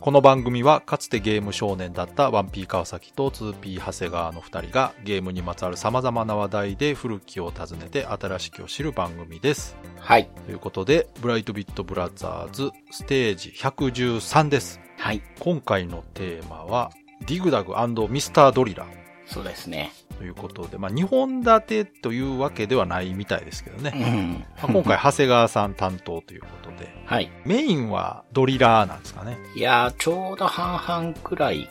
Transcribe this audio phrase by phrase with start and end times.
[0.00, 9.76] この番組はかつてゲーム少年だったワンピー川崎と 2P 長谷川の二人がゲームにまつわる様々な話題で古きを訪ねて新しきを知る番組です。
[9.98, 10.30] はい。
[10.46, 14.80] ということで、ブライトビットブラザーズステージ113です。
[14.96, 15.20] はい。
[15.38, 16.90] 今回のテーマは、
[17.26, 17.74] ディグダグ
[18.08, 18.99] ミスタードリラー
[19.30, 19.92] そうですね。
[20.18, 23.90] ということで、まあ、2本立てというわけではないみたいですけどうね。
[23.90, 24.44] ん。
[24.60, 27.30] まあ今回、長谷川さん担当ということで、はい。
[27.44, 29.38] メインはドリラーなんですかね。
[29.54, 31.68] いやー、ちょうど半々くらい。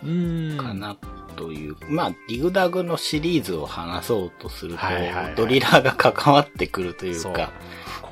[0.57, 0.97] かな
[1.35, 1.75] という。
[1.89, 7.51] まあ、ディグダグのシリーズを話そうとすると、はいはいはいドリラーが関わってくるというか、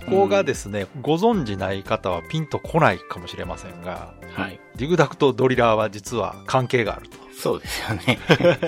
[0.05, 4.59] ここがですね、ご存知ない方はピンとこないかもしれませんが、はい。
[4.75, 7.26] ディグダグとドリラーは実は関係があると。
[7.37, 8.19] そうですよね。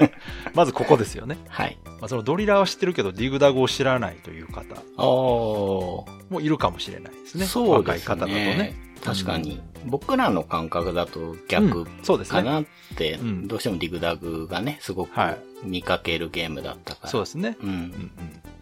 [0.53, 1.37] まずここですよね。
[1.47, 1.77] はい。
[1.85, 4.63] まあ、そのドリラーは知ってるけど、ディグダグを知らないという方。
[4.97, 6.05] も
[6.41, 7.45] いるかもしれないですね。
[7.45, 7.95] そうですね。
[7.95, 8.75] 若い方だとね。
[9.03, 9.61] 確かに。
[9.85, 12.43] 僕らの感覚だと逆うんそうですね。
[12.43, 17.09] かなって、うんどうしてもディグダグがね、すごくはい見かけるゲームだったから。
[17.09, 17.57] そうですね。
[17.61, 17.65] う。
[17.65, 18.11] うんんうん。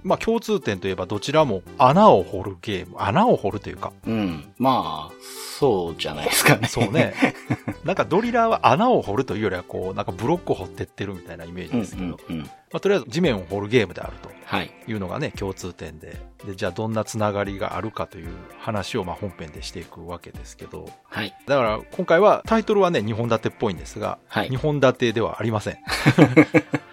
[0.03, 2.95] まあ共通点といえばどちらも穴を掘るゲーム。
[2.99, 4.45] 穴を掘るというか、うん。
[4.57, 5.13] まあ、
[5.59, 6.67] そうじゃないですかね。
[6.67, 7.13] そうね。
[7.83, 12.43] なんかドリラーは穴を掘るというよりはこう、なんかブロックを掘ってってるみたいなイメージうんですけど、うんうん。
[12.43, 14.29] まあとりあえず地面を掘るゲームであると。
[14.45, 14.71] はい。
[14.87, 16.17] いうのがね、共通点で。
[16.45, 20.89] で、じゃあどんなつながりがあるかという話をまあ本編でしていくわけですけど。
[21.03, 21.35] はい。
[21.47, 25.77] だから今回はタイトルはね、2本立てっぽいんですが、はい2本立てではありません。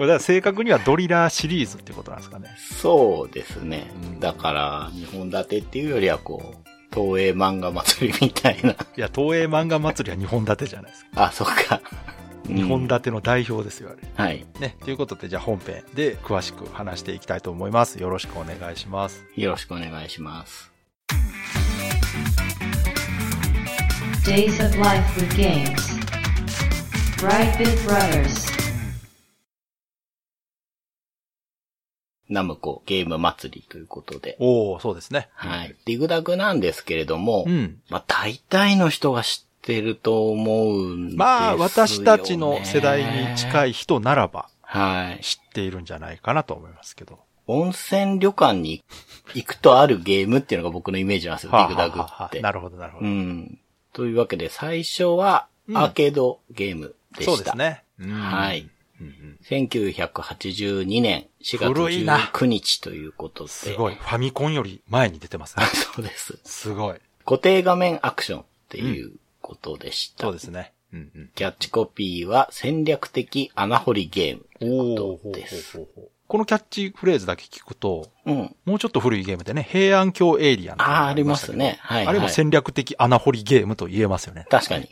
[0.00, 2.48] これだから正確にはドリラーシリーズってことなんですかね。
[2.56, 3.92] そうですね。
[4.02, 8.70] うんだから、2本立てっていうよりは、こう、東映漫画祭りみたいな。
[8.70, 11.24] いや、東映漫画祭りは2本立てじゃないですか。
[11.24, 11.82] あ、そっか。
[12.46, 13.98] 2本立ての代表ですよ、あれ。
[14.00, 14.46] うんはい。
[14.58, 14.74] ね。
[14.82, 18.00] ということで、じゃあ本編で詳しく話していきたいと思います。
[18.00, 19.22] よろしくお願いします。
[19.36, 20.72] よろしくお願いします。
[24.24, 25.76] Days of Life with Games.
[27.18, 28.59] Brightbit Brothers.
[32.30, 34.36] ナムコゲーム祭りということで。
[34.38, 35.28] おー、そうですね。
[35.34, 35.76] はい。
[35.84, 37.80] ディグダグなんですけれども、うん。
[37.90, 41.16] まあ、大体の人が知ってると思うんですよ、ね。
[41.16, 43.70] まあ、私たちの世代に近い。
[43.70, 45.22] い人ならばはい。
[45.22, 47.18] 知っているんじゃないかなと思いますけど。
[47.46, 48.84] 温泉旅館に
[49.34, 52.40] 行くとあるゲームっていうのが僕のイメージなんですよ、ディグダグって。
[52.40, 53.08] なるほど、なるほうど。
[53.08, 53.58] ん。
[53.92, 57.32] というわけで、最初はうんアーケードゲームでした。
[57.36, 57.82] そうですね。
[57.98, 58.68] うんはい。
[59.00, 63.50] うんうん1982年4月古いな19日ということで。
[63.50, 63.94] すごい。。
[63.94, 65.64] ファミコンより前に出てますね。
[65.94, 66.38] そうです。
[66.44, 66.98] すごい。
[67.24, 70.24] 固定画面アクションっていうことでした。
[70.24, 70.72] そうですね。
[70.92, 71.30] うんうん。
[71.34, 75.76] キャッチコピーは戦略的穴掘りゲームということです。
[75.78, 78.56] ほうほうこのキャッチフレーズだけ聞くと、うん。
[78.64, 81.80] もうちょっと古いゲームでね、平安京エイリアンああ、ありますしたけどね。
[81.82, 84.46] はい、あれもはい戦略的穴掘りゲームと言えますよね。
[84.48, 84.88] 確かに。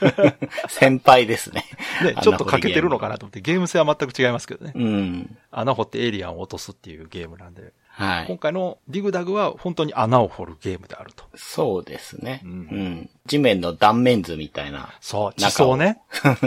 [0.68, 1.64] 先輩ですね。
[2.02, 4.72] ね、ちょっと欠けてるのかかなと思って、ゲーム性は全く違いますけどね。
[4.74, 5.38] うん。
[5.50, 8.26] 穴掘ってエイリアンを落とすっていうゲームなんで、はい。
[8.26, 11.24] 今回のディグダグは本当に穴を掘るゲームであると。
[11.34, 12.42] そうですね。
[12.44, 13.10] ううんん。
[13.24, 14.90] 地面の断面図みたいな。
[15.00, 16.02] そう、地層ね。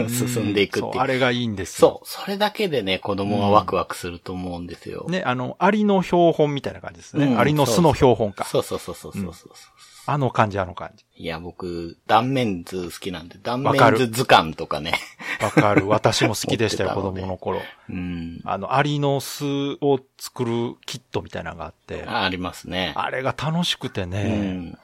[0.08, 2.02] 進んでいくっていうそう、あれがいいんですよ。
[2.04, 2.22] そう。
[2.22, 5.06] それだけでね、子供はワクワクすると思うんですよ。
[5.08, 7.26] ね、あの、アリの標本みたいな感じですね。
[7.26, 8.44] うんアリの巣の標本か。
[8.44, 9.52] そうそうそうそうそうそう。
[10.12, 11.04] あの感じ、あの感じ。
[11.16, 14.94] いや、僕、断面図好きなんで、断面図図鑑とかね。
[15.40, 15.86] わかる。
[15.88, 17.60] 私も好きでしたよ、 子供の頃。
[17.88, 18.40] うん。
[18.44, 19.44] あの、アリの巣
[19.80, 22.92] を作るキットみたいなのがあって、あありますね。
[22.96, 24.74] あれが楽しくてね、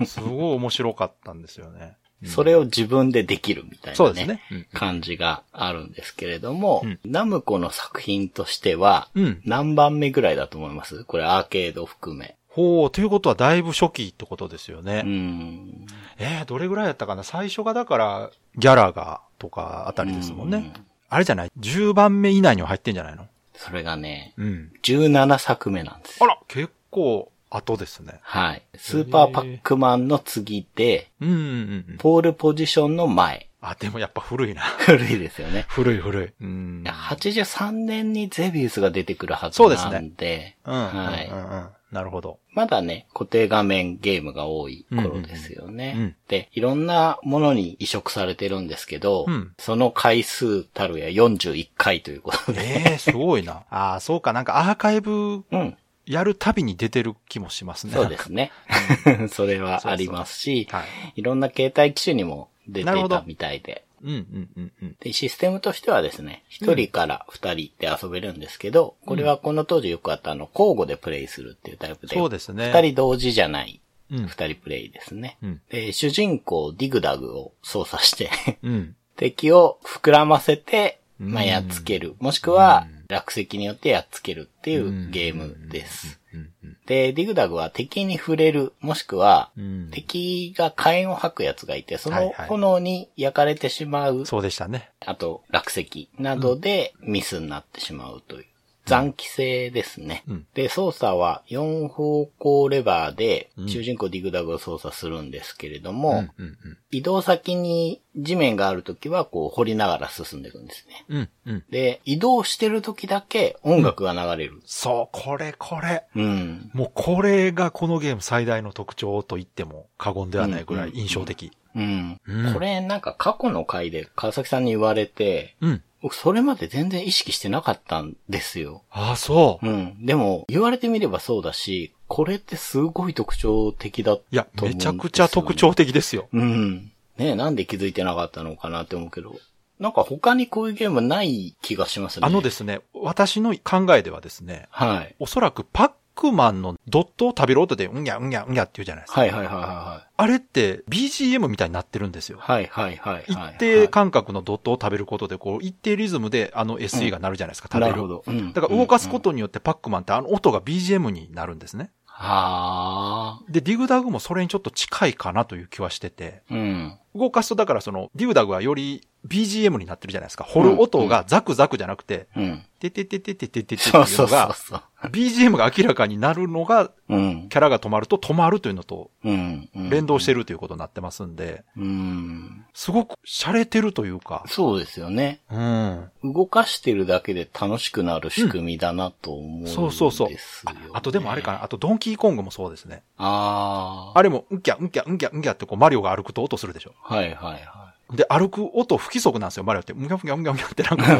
[0.00, 1.96] うん、すごい面白かったんですよね。
[2.24, 3.96] それを自分でできるみたいなね。
[3.96, 4.40] そうですね。
[4.50, 9.42] うん感じがあるんですけれども、うんナムコの作品としては、うん。
[9.44, 11.04] 何番目ぐらいだと思います？
[11.04, 12.36] これアーケード含め。
[12.54, 15.02] ほう、ということはだいぶ初期ってことですよね。
[15.04, 15.86] うん。
[16.18, 17.24] えー、どれぐらいやったかな？
[17.24, 20.72] 最初がだから、ギャラがとかあたりですもんね。
[20.76, 23.26] うんあれじゃない ?10 番目以内には入ってんじゃないの？
[23.54, 24.72] それがね、うん。
[24.82, 26.24] 17作目なんですよ。
[26.24, 28.18] あら、結構後ですね。
[28.22, 28.62] はい。
[28.76, 31.96] スーパーパックマンの次で、うんうんうん。
[31.98, 33.50] ポールポジションの前。
[33.60, 34.62] あ、でもやっぱ古いな。
[34.62, 35.66] 古いですよね。
[35.70, 36.32] 古い古い。
[36.40, 36.82] うん。
[36.86, 40.74] 83年にゼビウスが出てくるはずそうですねなんで、うん。
[40.74, 41.68] はいうんうんうん。
[41.92, 42.40] なるほど。
[42.54, 45.92] まだね、固定画面ゲームが多い頃ですよね。
[45.94, 53.64] うんうんうんで、いろんなものに移植されてるんですけど、うんその回数たるや41回ということで、ええすごいな。
[53.70, 55.76] ああ、そうか、なんかアーカイブうん。
[56.06, 57.92] やるたびに出てる気もしますね。
[57.92, 58.50] そうですね。
[59.30, 61.20] それはありますし、はい。
[61.20, 63.84] いろんな携帯機種にも出てたみたいで。
[64.02, 64.96] うんうんうんうん。
[65.00, 72.72] で、システムとしてはですね、一人から二人で遊べるんですけど、これはこの当時よくあったあの、交互でプレイするっていうタイプで、そうですね。
[72.72, 74.26] 二人同時じゃない、うん。
[74.26, 75.38] 二人プレイですね。
[75.42, 75.60] うん。
[75.70, 78.30] で、主人公ディグダグを操作して、
[78.62, 78.96] うん。
[79.16, 82.16] 敵を膨らませて、うんまあ、やっつける。
[82.18, 86.18] もしくは、落石によってやっつけるっていうゲームです。
[86.32, 89.88] うんうんで、ディグダグは敵に触れる、もしくは、うん。
[89.92, 94.90] 敵が火炎を吐くやつがいて、その炎に焼かれてしまう、そうでしたね。
[95.06, 98.46] あと落石などでミスになってしまうという。
[98.84, 100.24] 残機性ですね。
[100.28, 106.56] うんで、操作は4方向レバーでうん主人公ディグダグを操作するんですけれどうも、んうん
[106.90, 111.04] 移動先に地面があるときはこう掘りながら進んでいくんですね。
[111.08, 111.16] うん。
[111.16, 111.64] うんうん。
[111.70, 114.60] で、移動してるときだけ音楽が流れる。
[114.66, 116.04] そう、これこれ。
[116.14, 116.70] うん。
[116.74, 121.52] もうこれがこのゲーム最大の特徴と言っても過言ではないぐらい印象的。
[121.74, 122.20] うん。
[122.26, 125.82] うんこれなんか過去の回で川崎さんに言われて、うん。
[126.02, 128.82] 僕それまで全然意識してなかったんですよ。
[128.90, 129.66] ああ、そう。
[129.66, 130.04] うん。
[130.04, 136.28] でも、言われてみればそうだし、これってすごい特徴的だといや、思うんですよねめちゃくちゃ特徴的ですよ。
[136.32, 136.92] うん。
[137.16, 139.36] ねえなんで気づいてなかったのかなって思うけど、
[139.78, 142.26] なんか他にこういうゲームない気がしますね。
[142.26, 145.14] あのですね、私の考えではですね、はい。
[145.18, 149.20] おそらくパックマンのドットを食べる音で、うんやうんやうんやって言うじゃないですか。
[149.20, 152.40] はいはいはいはあれって BGM みたいになってるんですよい。。
[152.40, 153.24] はいはいはいはい。
[153.54, 157.92] 一定間隔のドットを食べることで、こう、一定リズムであの SE が鳴るじゃないですか、食べる。
[157.92, 158.24] なるほど。
[158.26, 161.90] うんだから動かすことによってパックマンってあの音が BGM になるんですね。
[162.06, 163.42] はあ。
[163.48, 166.98] で、ディグダグもそれにちょっと近いかなという気はしてて、うん。
[167.14, 170.44] 動かすとだからその、ディグダグはより BGM になってるじゃないですか。
[170.44, 172.62] 掘る音がザクザクじゃなくて、うん。
[172.80, 174.82] ててててててててっていうそうそうそうのが、そう。
[175.06, 177.48] BGM が明らかになるのが、うん。
[177.48, 182.64] キャラが止まると止まるというのと連動してるということになってますんで、うん。
[182.74, 185.40] すごく洒落てるというか、そうですよね。
[185.50, 186.10] うん。
[186.24, 190.36] 動かしてるだけで楽しくなる仕組みだなと思うんですよ、ねそうそうそう。
[190.64, 193.04] ああとでもあれかな、あとドンキーコングもそうですね。
[193.18, 194.18] ああ。
[194.18, 196.94] あれも、うんきゃ、うんきゃ、うんきゃ、うんきゃってこう、マリオが歩くと音するでしょ。
[197.00, 199.92] はいはいはで、歩く音不規則なんですよ、マリオって。
[199.92, 201.18] うんきゃ、うんきゃ、うんきゃ、うんきゃってなんかう、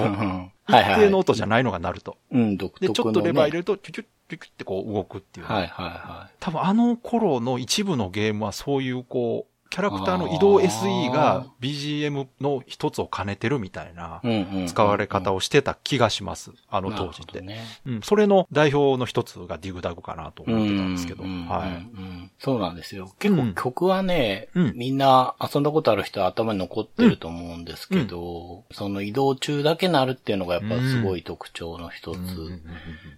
[0.72, 1.00] はい一はい。
[1.00, 2.16] 定の音じゃないのが鳴ると。
[2.30, 3.14] うん、独で、特の、ね。
[3.14, 5.46] ちょっとレバー入れると、チュチュッ、チュキュッってこう動くっていう。
[5.46, 14.28] はいはいは多分あの頃の一部のゲームはそういうこう、キャラクターの移動 SE が BGM の一つを兼ねてるみたいな、い。
[14.28, 14.66] うんうん。
[14.66, 16.50] 使われ方をしてた気がします。
[16.68, 17.40] あの当時って。
[17.40, 17.64] ね。
[17.86, 21.24] うん、それの代表の一つがディグダグかなと思ってたんですけど。
[21.24, 21.70] うんはい。
[21.70, 23.14] うんそうなんですよ。
[23.18, 32.60] 結うん構曲はね、うんみんな遊んだことある人は頭に残ってると思うんですけど、その移動中だけなるっていうのがやっぱすごい特徴の一つうんうんうんうん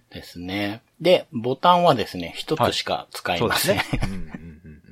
[0.09, 0.83] ですね。
[1.01, 3.77] で、ボタンはですね、一つしか使いません。
[3.77, 3.89] です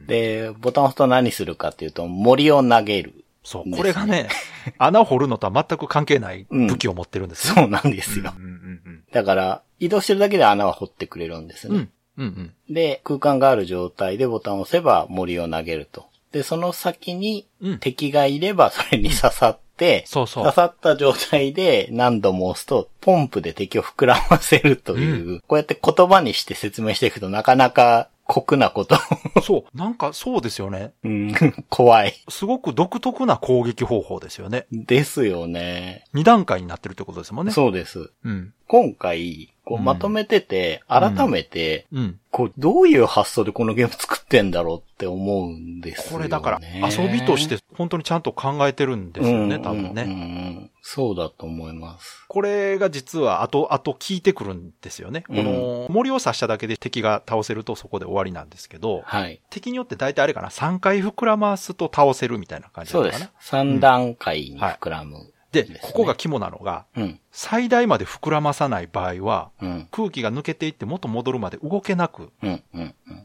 [0.07, 3.23] で、ボタンを押すと何するかっていうと、森を投げる。
[3.44, 4.29] そう、これがね、
[4.77, 7.55] 穴を掘るのとは全く関係ない武器を持ってるんですよ。
[7.55, 8.33] そうなんですよ。
[8.38, 11.75] うんうんだから、移動してるだけで穴は掘ってくれるんですうん。
[11.75, 11.83] うね。
[11.83, 11.89] ん。
[12.17, 12.73] うんうん。
[12.73, 16.07] で、空間がある状態でボタンを押せば森を投げると。
[16.31, 28.96] で、その先にうん敵がいればそれに刺さって、そうそう刺さった状態で何度も押すと、ポンプで敵を膨らませるという、こうやって言葉にして説明していくとなかなか酷なこと。
[29.44, 30.94] そう、なんかそうですよね。
[31.03, 31.34] うん
[31.70, 32.13] 怖い。
[32.30, 34.65] すごく独特な攻撃方法ですよね。
[34.72, 36.06] ですよね。
[36.13, 37.51] 二段階になってるってことですもんね。
[37.51, 38.12] そうです。
[38.24, 38.53] うん。
[38.68, 42.20] 今回、こううんまとめてて、改めて、うん。
[42.32, 46.17] こう、どういう発想でこのゲーム作ってんだろうって思うんですよ、ね。
[46.17, 50.03] これだから、遊びとして本当にちゃんと考えてるんですよね、うん多分ね。
[50.03, 52.25] うんうんそうだと思います。
[52.27, 55.24] これが実は後々効いてくるんですよね。
[55.29, 59.39] うんこの森を刺しただけで敵が倒せるとそこで終わりなんですけど、はい。
[59.50, 63.63] 敵によって大体あれかな、3回膨らますと倒せるみたいな感じなそうですのかな。。
[63.74, 67.19] 3段階に膨らむ、で、ねここが肝なのが、うん。
[67.31, 69.88] 最大まで膨らまさない場合は、うん。
[69.91, 72.31] 空気が抜けていって元戻るまで動けなく。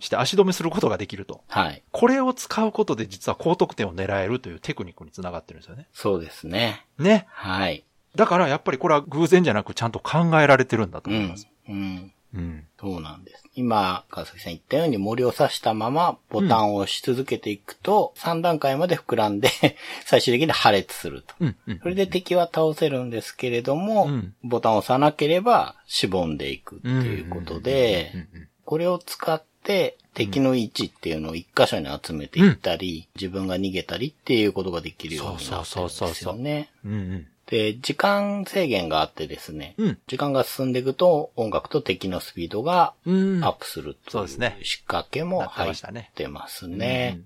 [0.00, 1.40] して足止めすることができると。
[1.48, 1.82] はい。
[1.90, 5.88] これを使うことで実は高得点を狙えるというテクニックにつながってるんですよね。
[5.92, 6.84] そうですね。
[6.98, 7.26] ね。
[7.30, 7.84] はい。
[8.14, 11.48] だからやっぱりこれは偶然じゃなくちゃんと考えられてるんだとうん思います。。
[11.68, 11.74] うん。
[11.74, 12.12] うん。
[12.78, 13.44] そうなんです。
[13.54, 19.50] 今、川崎さん言ったように森を刺したままボタンを押し続けていくと、3段階まで膨らんで、
[20.04, 21.34] 最終的に破裂すると。
[21.40, 21.56] うん。
[21.66, 21.78] うん。
[21.80, 36.68] それで敵は倒せるんですけれども、うんボタンを押さなければしぼんでいくっていうことで、うんうんこれを使って敵の位置っていうのを一箇所に集めていったり、自分が逃げたりっていうことができるようになってるんですよね。
[36.84, 37.26] うんうん。
[37.50, 39.98] で、時間制限があってですね、うん。
[40.06, 43.42] 時間が進んでいくと音楽と敵のスピードがうん。
[43.42, 45.74] アップするというそうですね仕掛けも入っ
[46.14, 47.20] てますね。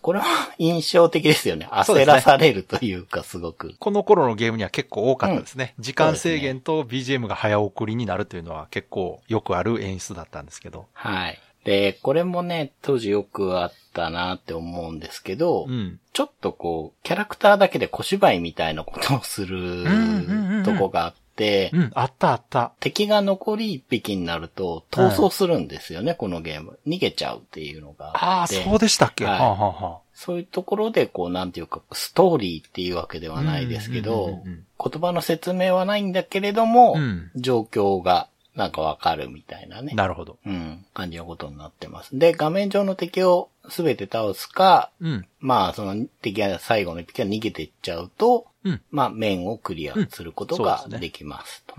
[0.00, 0.24] これは
[0.58, 1.68] 印象的ですよね。
[1.70, 3.74] 焦らされるというか、すごく。
[3.78, 5.74] この頃のゲームには結構多かったですね。
[5.78, 10.86] 時間そうですね制限と BGM が早送りになるというのは結構よくある演出だったんですけど。
[10.94, 11.38] はい。
[11.64, 16.00] で、これもね、当時よくあったなって思うんですけど、うん。
[16.12, 22.72] ちょっとこう、キャラクターだけで小芝居みたいなことをするんうんうんうんとこがあって、うん、あったあった。
[22.80, 26.78] 敵が残り一匹になると逃走するんですよね、このゲーム。
[26.86, 28.46] 逃げちゃうっていうのがああ。
[28.46, 39.94] そうでしたっけ、はいはあ、はそういうところで、こう、なんていうか、ストーリーっていうわけではないですけうんどうんうんうん、言葉の説明はないんだけれども、うん状況がなんかわかるみたいなね。
[39.94, 40.36] なるほど。
[40.44, 42.18] うん、感じのことになってます。
[42.18, 45.26] で、画面上の敵をすべて倒すか、うん。
[45.40, 48.80] まあ、その敵が最後の一匹が逃げていっちゃうと、うん。
[48.90, 51.76] まあ、面をクリアすることができますと。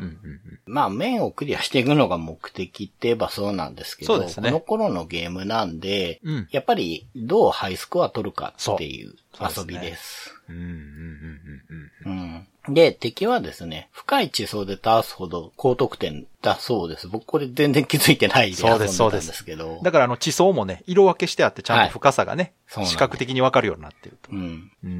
[0.65, 6.47] まあ、面をクリアしていくのが目的って言えばそうなんですけど、ねこの頃のゲームなんで、うん。
[6.51, 10.33] やっぱりどうハイスコア取るかっていう遊びです。
[10.49, 12.47] うん。
[12.70, 17.08] で、敵はですね、深い地層で倒すほど高得点だそうです。
[17.10, 19.79] 僕これ全然気づいてないで遊んでたんそうでですすけど。
[19.84, 24.32] だからあの地層もね、色分けしてあってちゃんはいと深さがね、そうなんです視覚的にわかるようになってると。
[24.32, 24.72] うん。
[24.84, 24.91] うん。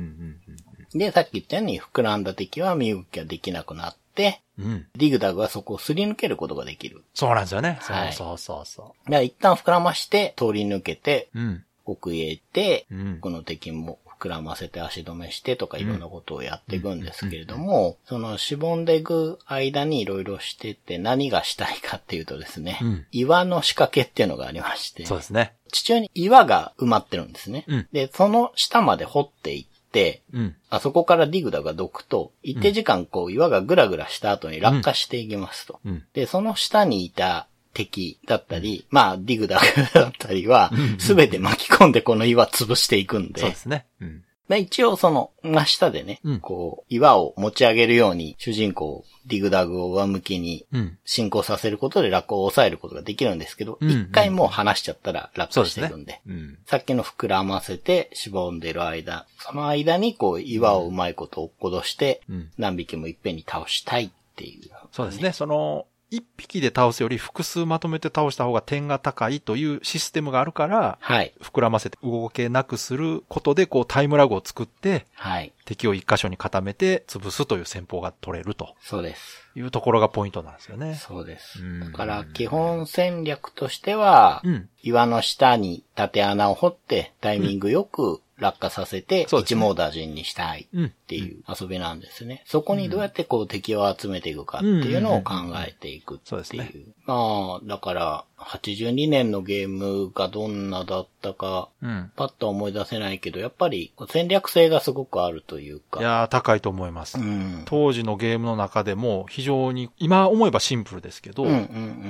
[0.94, 0.98] うん。
[0.98, 4.66] で、さっき言ったように膨らんだ敵は身動きができなくなって、うん。
[4.66, 4.88] うん。
[4.98, 7.04] ディグダグはそこをすり抜けることができる。
[7.14, 7.78] そうなんですよね。
[7.80, 11.40] はいそうそうそうそだから一旦膨らまして通り抜けて、う。
[11.40, 11.64] うん。
[11.86, 13.20] 奥へ行って、うん。
[13.20, 25.54] この敵も膨らませて足止めしてとかいろんなことをやっていくんですけれども、そのしぼんでいく間にいろいろしてって何がしたいかっていうとですね、うん岩の仕掛けっていうのがありまして、そうですね。
[25.72, 27.66] 地中に岩が埋まってるんですね。
[27.68, 30.56] うんで、その下まで掘っていって、うん。
[30.70, 35.80] あそこからディグダがどくと、一定時間こう岩がぐらぐらした後に落下していきますと。
[35.86, 36.04] うん。
[36.14, 43.86] で、その下にいた敵だったり、まあ、ディグダグだったりは、すべて巻き込んでこの岩潰していくんで、そうですね。
[44.02, 44.24] うん。
[44.48, 50.98] まあ一応その、真下でね、うんこう、岩を持ち上げるように、主人公、ディグダグを上向きにうん。
[51.06, 56.22] 進行させることで落下を抑えることができるんですけど、うん一、回もう離しちゃったら落下そうですねしていくんで。。
[56.28, 56.58] うん。
[56.66, 64.70] さっきの膨らませて、しぼんでる間、その間にこう、岩をうまいこと落っことして、うん何匹もいっぺんに倒したいっていう。
[64.92, 65.32] そうですね。
[65.32, 71.34] その、一匹で倒すより複数まとめて倒した方が点が高いというシステムがあるから、はい。
[71.42, 75.54] 膨らませて動けなくすることで、こうタイムラグを作って、はい。
[75.66, 79.50] 敵を一箇所に固めて潰すという戦法が取れるとそうです。
[79.56, 80.96] いうところがポイントなんですよね。
[80.96, 81.60] そうです。
[81.60, 84.70] うんだから、基本戦略としては、うん。
[84.84, 90.94] 岩の下に縦穴を掘って、タイミングよく落下させて、一網打尽にしたいうん。
[91.04, 92.44] っていう遊びなんですね。
[92.46, 96.30] そこにどうやってこう敵を集めていくかっていうのを考えていくっていう。
[96.30, 96.72] そうですね
[97.06, 102.12] まあ、だから、82年のゲームがどんなだったか、うん。
[102.16, 106.00] パッとは思い出せないけど、やっぱり戦略性がすごくあるというか。
[106.00, 107.18] いやー、高いと思います。
[107.18, 107.64] うん。
[107.66, 111.58] 当時のゲームの中でも非常に、今思えばシンプルですけど、うんうんう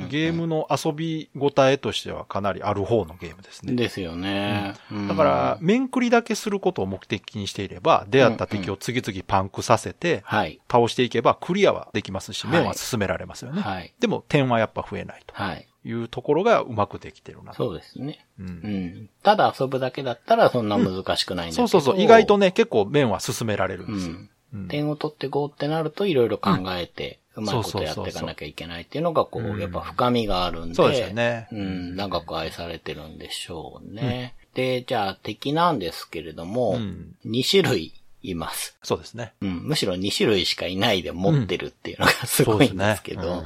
[0.05, 0.09] ん。
[0.09, 3.73] ゲームの遊び応えとしてはかなりある方のゲームですね。
[3.73, 4.75] ですよね。
[4.91, 10.59] うんだから、、面繰りだけすることを目的にしていれば、出会った敵を次々パンクさせて、はい。
[10.71, 13.62] 倒していけばクリアはできますし、はい面は進められますよね。
[13.62, 13.93] はい。
[14.00, 15.67] でも点はやっぱ増えないとはい。
[15.85, 17.57] いうところがうまくできてるなと。
[17.57, 18.25] そうですね。
[18.39, 19.09] ううんん。
[19.21, 22.03] ただ遊ぶだけだったらそんな難しくないんだけど、そうそうそう。
[22.03, 24.13] 意外とね、結構面は進められるんうですよ。
[24.13, 24.15] ん。
[24.15, 24.29] うん
[24.67, 30.75] 点を取って5ってなるといろいろ考えて、うまいことやっていかなきゃいけないっていうのが、こうんう、やっぱ深みがあるんで。
[30.75, 34.35] そうですよねうん、長く愛されてるんでしょうね。
[34.53, 38.77] で、じゃあ敵なんですけれども、うん2種類います。
[38.81, 39.33] そうですね。
[39.41, 43.43] うん、むしろ2種類しかいないで持ってるっていうのが すごいんですけど、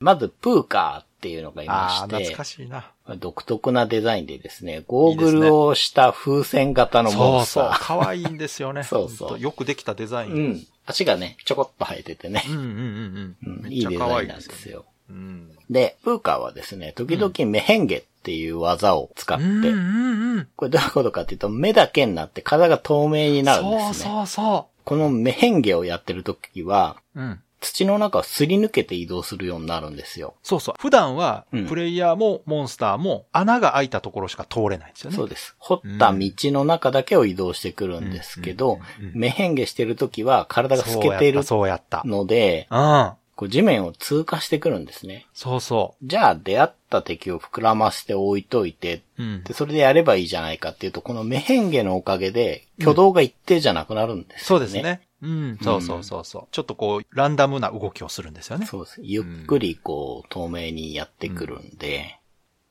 [0.00, 2.92] まずプーカーっていうのがいまして、懐かしいな。
[3.16, 7.78] 独特なデザインでですね、ゴーグルをした風船型のモそうンスター。
[7.78, 7.98] そう。
[8.02, 8.84] 可愛いんですよね。
[8.84, 10.32] そうそうよくできたデザイン。
[10.32, 10.38] う。
[10.38, 10.66] ん。
[10.86, 12.52] 足がね、ちょこっと生えててねう。
[12.52, 13.64] んうんうんうん。
[13.64, 14.84] うん、いいデザインなんですよ。
[15.08, 15.50] うん。
[15.70, 20.48] で、プーカーはですね、時々メヘンゲっていう技を使って、うんうんうん。
[20.56, 23.92] これどういうことかっていうと、目だけになって体が透明になるんですね。
[23.92, 27.20] そうそうそこのメヘンゲをやってる時は、う。
[27.20, 27.40] うん。
[27.60, 30.34] 土の中をすり抜けて移動するようになるんですよ。
[30.42, 30.74] そうそう。
[30.78, 35.16] 普段はうん、プレイヤーもモンスターも穴が開いたところしか通れないんですよね。
[35.16, 35.56] そうです。
[35.58, 42.02] 掘った道の中だけを移動してくるんですけど、うんうんうんメヘンゲしてる時は体が透けているそうやった。
[42.02, 42.76] そうので、やった。
[42.76, 43.27] うん。
[43.38, 45.28] こう地面を通過してくるんですね。
[45.32, 49.22] そうそじゃあ出会った敵を膨らませて置いといて、う。
[49.22, 49.54] うんで、。
[49.54, 54.44] それでやればいいじゃないかっていうと、このメヘンゲのおかげで挙動が一定じゃなくなるんですよね。
[54.44, 55.02] そうですね。
[55.22, 56.48] うん、そうそうそうそう。
[56.50, 58.66] ちょっとこう、ランダムな動きをするんですよね。
[58.66, 59.00] そうです。
[59.04, 62.18] ゆっくりこう、透明にやってくるんで、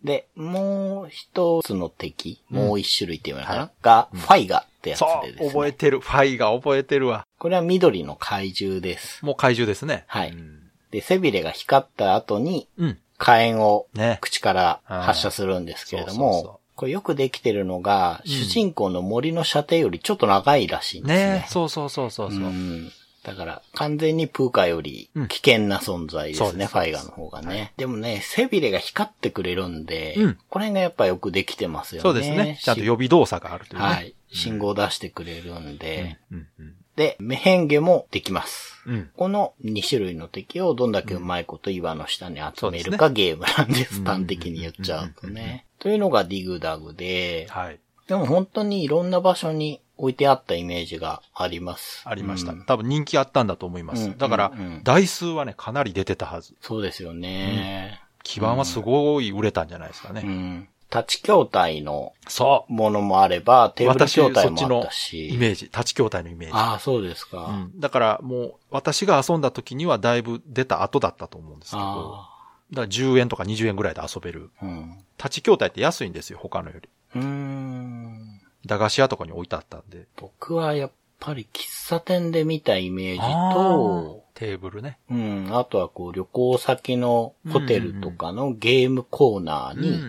[0.04, 5.50] で、もう一つの敵、もう一種類っていうのかな、はいが、ファイガってやつでですね。
[5.50, 6.02] 覚えてる。
[6.02, 7.26] ファイが覚えてるわ。
[7.40, 9.26] これは緑の怪獣です。
[9.26, 10.06] もう怪獣ですね。
[10.08, 10.57] はいうん。
[10.92, 12.98] で、背びれが光った後に、うん。
[13.18, 14.20] 火炎をね。
[14.22, 21.32] 口から発射するんですけれども、そうそうそうこれよくできてるのが、うん主人公の森の射程よりちょっと長いらしいんですね。
[21.40, 22.40] ねそうそうそうそうそう。
[22.42, 22.92] ん
[23.24, 27.74] だから、完全にプーカより危険な存在ですね、そうですファイガーの方がね。
[27.78, 32.04] でもね、背びれが光ってくれるんで、うんこれがやっぱよくできてますよね。
[32.04, 32.60] そうですね。
[32.62, 33.86] ちゃんと予し備動作があるというね。
[33.86, 34.14] はい。
[34.32, 36.48] 信号出してくれるんで、うん。
[36.60, 36.76] うん。
[36.98, 38.82] で、メヘンゲもできます。
[38.88, 39.10] うん。
[39.16, 44.04] この2種類の敵をどんだけうまいこと岩の下に集めるそうですかゲームなんです。
[44.04, 45.68] 端的に言っちゃうとね。
[45.78, 47.80] というのがディグダグで、はい。
[48.08, 52.02] でも本当にいろんな場所に置いてあったイメージがあります。
[52.04, 52.54] ありました。
[52.54, 54.06] うん多分人気あったんだと思います。
[54.06, 56.56] うんだからうんうん、台数はね、かなり出てたはず。
[56.62, 58.02] そうですよね。
[58.24, 60.24] 基盤はすごい売れたんじゃないですかね。
[60.26, 60.68] うん。
[60.94, 62.74] 立ち筐体のそう。
[62.74, 65.30] ものもあれば、テーブル私、筐体もあそったし。
[65.30, 66.54] イメージ、立ち筐体のイメージ。
[66.56, 67.46] ああ、そうですか。
[67.46, 67.80] うん。
[67.80, 74.52] だからもう、私が遊んだ時にはだいぶ出た後だったと思うんですけど、だかあら10円とか20円ぐらいで遊べる。
[74.62, 74.66] あ。
[74.66, 74.98] うん。
[75.18, 76.90] 立ち筐体って安いんですよ、他のより。
[77.16, 78.42] うーん。
[78.66, 80.08] 駄菓子屋とかに置いてあったんで。
[80.16, 85.00] 僕はやっぱり喫茶店で見たイメージあと、ーテーブルね。
[85.10, 90.00] うん、あとはこう旅行先のホテルとかのゲームコーナーに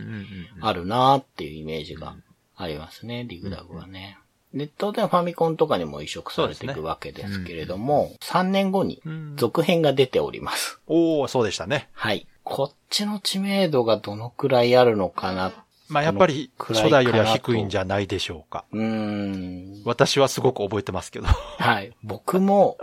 [0.61, 2.15] あるなーっていうイメージが
[2.55, 4.19] ありますね、リグダグはね。
[4.53, 10.79] で、当然ファミコンとかにも移植されていくわけですけれども、3年後にうん続編が出ております。
[10.87, 11.89] おー、そうでしたね。
[11.93, 12.27] はい。
[12.45, 15.53] こっちの知名度がどのくらいあるのかな？
[15.89, 18.67] まあやっぱり初代よりは低いんじゃないでしょうか。
[18.73, 19.83] うーん。
[19.87, 21.27] 私はすごく覚えてますけど。
[21.27, 21.95] はい。
[22.03, 22.77] 僕も、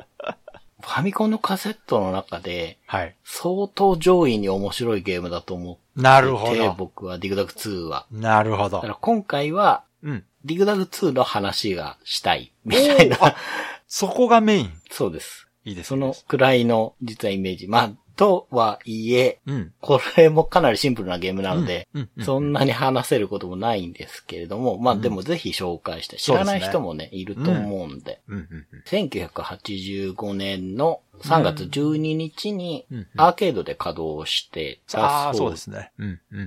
[0.86, 3.16] ファミコンのカセットの中で、はい。
[3.24, 6.74] 相当上位に面白いゲームだと思ってて、なるほど。
[6.74, 8.06] 僕はディグダグ2は。
[8.12, 8.88] なるほどだか。
[8.88, 10.24] ら今回は、うん。
[10.44, 13.18] ディグダグ2の話がしたい、みたいな。
[13.88, 14.74] そこがメイン。
[14.92, 15.48] そうです。
[15.66, 16.02] いいですね。
[16.02, 17.68] そのくらいの、実はイメージ。
[17.68, 19.74] まあ、とはいえ、うん。
[19.82, 21.88] これもかなりシンプルなゲームなので、
[22.22, 28.38] そんなに話せることもないんですけれども、まあでもぜひ紹介して、知らない人もね、いると思うんで、うん。
[28.38, 28.66] うん。
[28.72, 28.84] うん。
[28.86, 35.38] 1985年の3月12日にアーケードで稼働してたそう。
[35.38, 35.92] そうですね。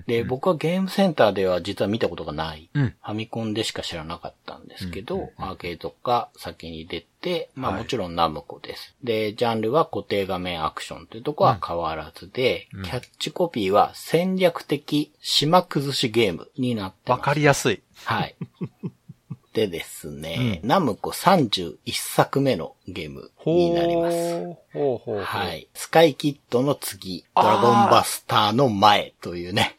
[0.07, 2.69] で、僕はゲームセンターでは実は見たことがない。
[2.75, 2.89] うん。
[2.89, 7.83] ファミコンでしか知らなかったんですけど、アーケードが先に出て、まあはい。
[7.83, 8.95] もちろんナムコです。
[9.03, 17.19] で、ジャンルは固定画面アクションというところは変わらずで、うんキャッチコピーは戦略的島崩しゲームになってます。
[17.19, 17.83] わかりやすい。
[18.05, 18.35] はい。
[19.53, 24.17] でですね、ナムコ31作目のゲームになります。
[24.17, 25.23] ほうほうほう。
[25.23, 25.67] はい。
[25.75, 29.78] スカイキッドの次、ドラゴンバスターの前というね。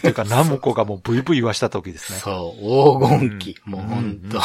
[0.00, 2.18] というか、ナムコがもうブイブイ言わした時ですね。
[2.18, 3.56] そう、黄金期。
[3.64, 4.38] もうほんと。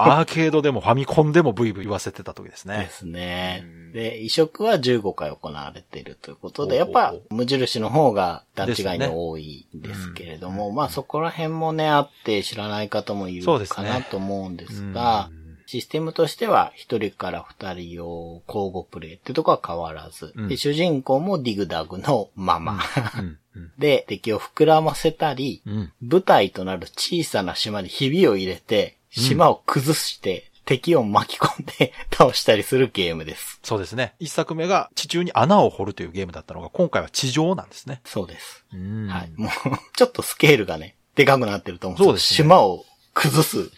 [0.00, 2.88] アーケードでもファミコンでもブイブイ言わせてた時ですでね。
[2.90, 3.62] すね。
[3.64, 3.92] うん。
[3.92, 15.30] で、移植は15回行われているということで、やっぱ無印の方が段違いに多いんですけれども、まあそこら辺もね、あって知らない方もいるかなと思うんですが、
[15.66, 20.48] システムとしては一人から二人を交互プレイってとこは変わらず、うん。
[20.48, 22.78] で主人公もディグダグのまま、
[23.18, 23.24] うん。
[23.24, 23.38] うん
[23.78, 25.92] で、敵を膨らませたり、うん。
[26.00, 33.60] 舞台となる小さな島にひびを入れて、島を崩して、敵を巻き込んで 倒したりするゲームです。
[33.62, 34.14] そうですね。
[34.18, 38.00] 一作目が地中に穴を掘るというゲームだったのが、今回は地上なんですね。
[38.04, 38.64] そうです。
[38.72, 39.32] うんはい。
[39.36, 39.50] もう、
[39.96, 43.70] ちょっとスケールがね、でかくなってると思うんですね島を崩す。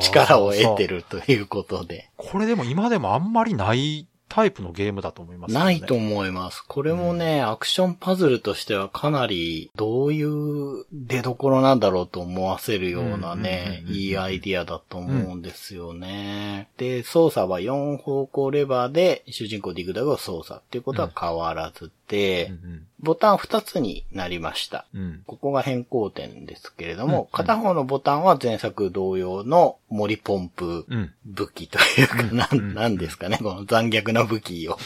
[0.00, 0.98] 力を得てる。
[0.98, 2.10] るということで。
[2.16, 5.60] これでも今でもあんまりないタイプのゲームだと思います、ね。
[5.60, 6.64] ないと思います。
[6.66, 16.68] これもね、アクションパズルとしてはかなりどういう出所なんだろうと思わせるようなね、うんうんうんうんいいアイディアだと思うんですよね。
[16.76, 24.86] で、操作は4方向レバーで主人公ディグダグを操作っていうことは変わらずで、うんボタン2つになりました。
[24.94, 25.00] うん。
[25.00, 25.22] うん。
[25.26, 31.12] ここが変更点ですけれども、うん片方のボタンは前作同様の森ポンプうん。
[31.24, 34.78] 武器というか、なん、なんですかね、この残虐な武器を、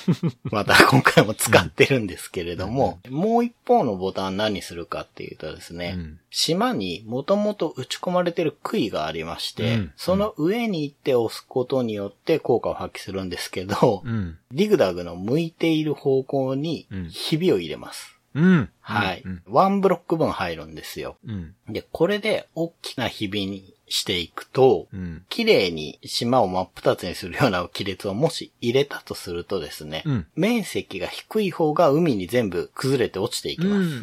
[0.45, 14.37] また今回も使ってるんですけれども、もう一方のボタン何するかっていうとですね、うん島にもともと打ち込まれてる杭がありまして、うんその上に行って押すことによって効果を発揮するんですけど、うん。
[14.51, 18.19] ディグダグの向いている方向にうんひびを入れます。
[18.35, 18.69] うん。
[18.81, 19.43] はいうん。。
[19.47, 21.17] ワンブロック分入るんですよ。
[21.25, 21.55] うん。
[21.69, 25.25] で、これで大きなひびにしていくと、うん。
[25.29, 30.27] 綺麗に島を真っ二つにするような亀裂をもし入れたとするとですね、うん。
[30.35, 33.65] 面積が低い方が海に全部崩れて落ちていき。
[33.65, 34.03] ます。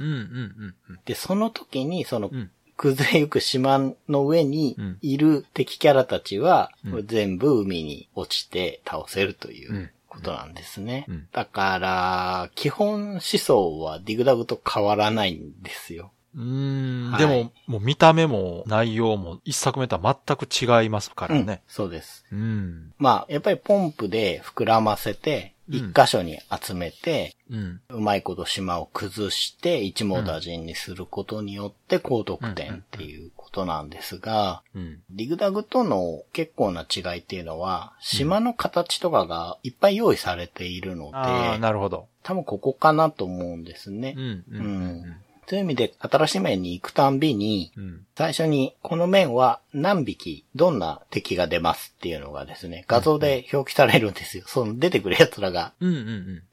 [1.05, 2.51] で、その時に、そのうん。
[2.77, 11.05] 崩れゆく島の上にうんいる敵キャラたちは、うん全部海に落ちて倒せるといううんことなんですね。
[11.09, 16.11] うんだから、基本思想はディグダグと変わらないんですよ。
[16.35, 17.11] うん。
[17.11, 21.61] はいでも、もう見た目も内容も一作目とは全く違いますからうんね。
[21.67, 22.25] そうです。
[22.31, 22.93] うん。
[22.97, 27.81] まあ、やっぱりポンプで膨らませて、うん一箇所に集めて、うん。
[27.89, 34.99] うまいこと島を崩して一網打尽にすることによって高得点っていうことなんですが、うん。
[35.11, 42.07] ディグダグとの結構な違いっていうのは、島の形とかがいっぱい用意されているので、なるほど。
[42.23, 44.15] 多分ここかなと思うんですね。
[44.17, 45.15] うん。
[45.51, 45.55] う。
[45.55, 48.05] うんんそういう意味で、新しい面に行くたんびに、うん。
[48.15, 54.45] 最初に、この面は何匹、どんな敵が出ますっていうのがですね、画像で表記されるんですよ。
[54.47, 55.73] その出てくる奴らが。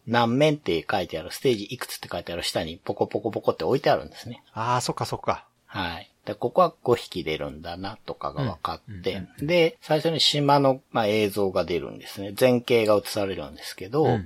[0.06, 4.42] 何面って書いてある、ステージいくつって書いてある下にポコポコポコって置いてあるんですね。
[4.52, 5.47] ああ、そっかそっか。
[5.68, 6.10] はい。
[6.24, 12.34] で、ここは5匹出るんだな、とかが分かって、うんで、最初に島の、まあ、映像が出るんですね。
[12.38, 14.10] 前景が映されるんですけど、うん。
[14.10, 14.18] うん。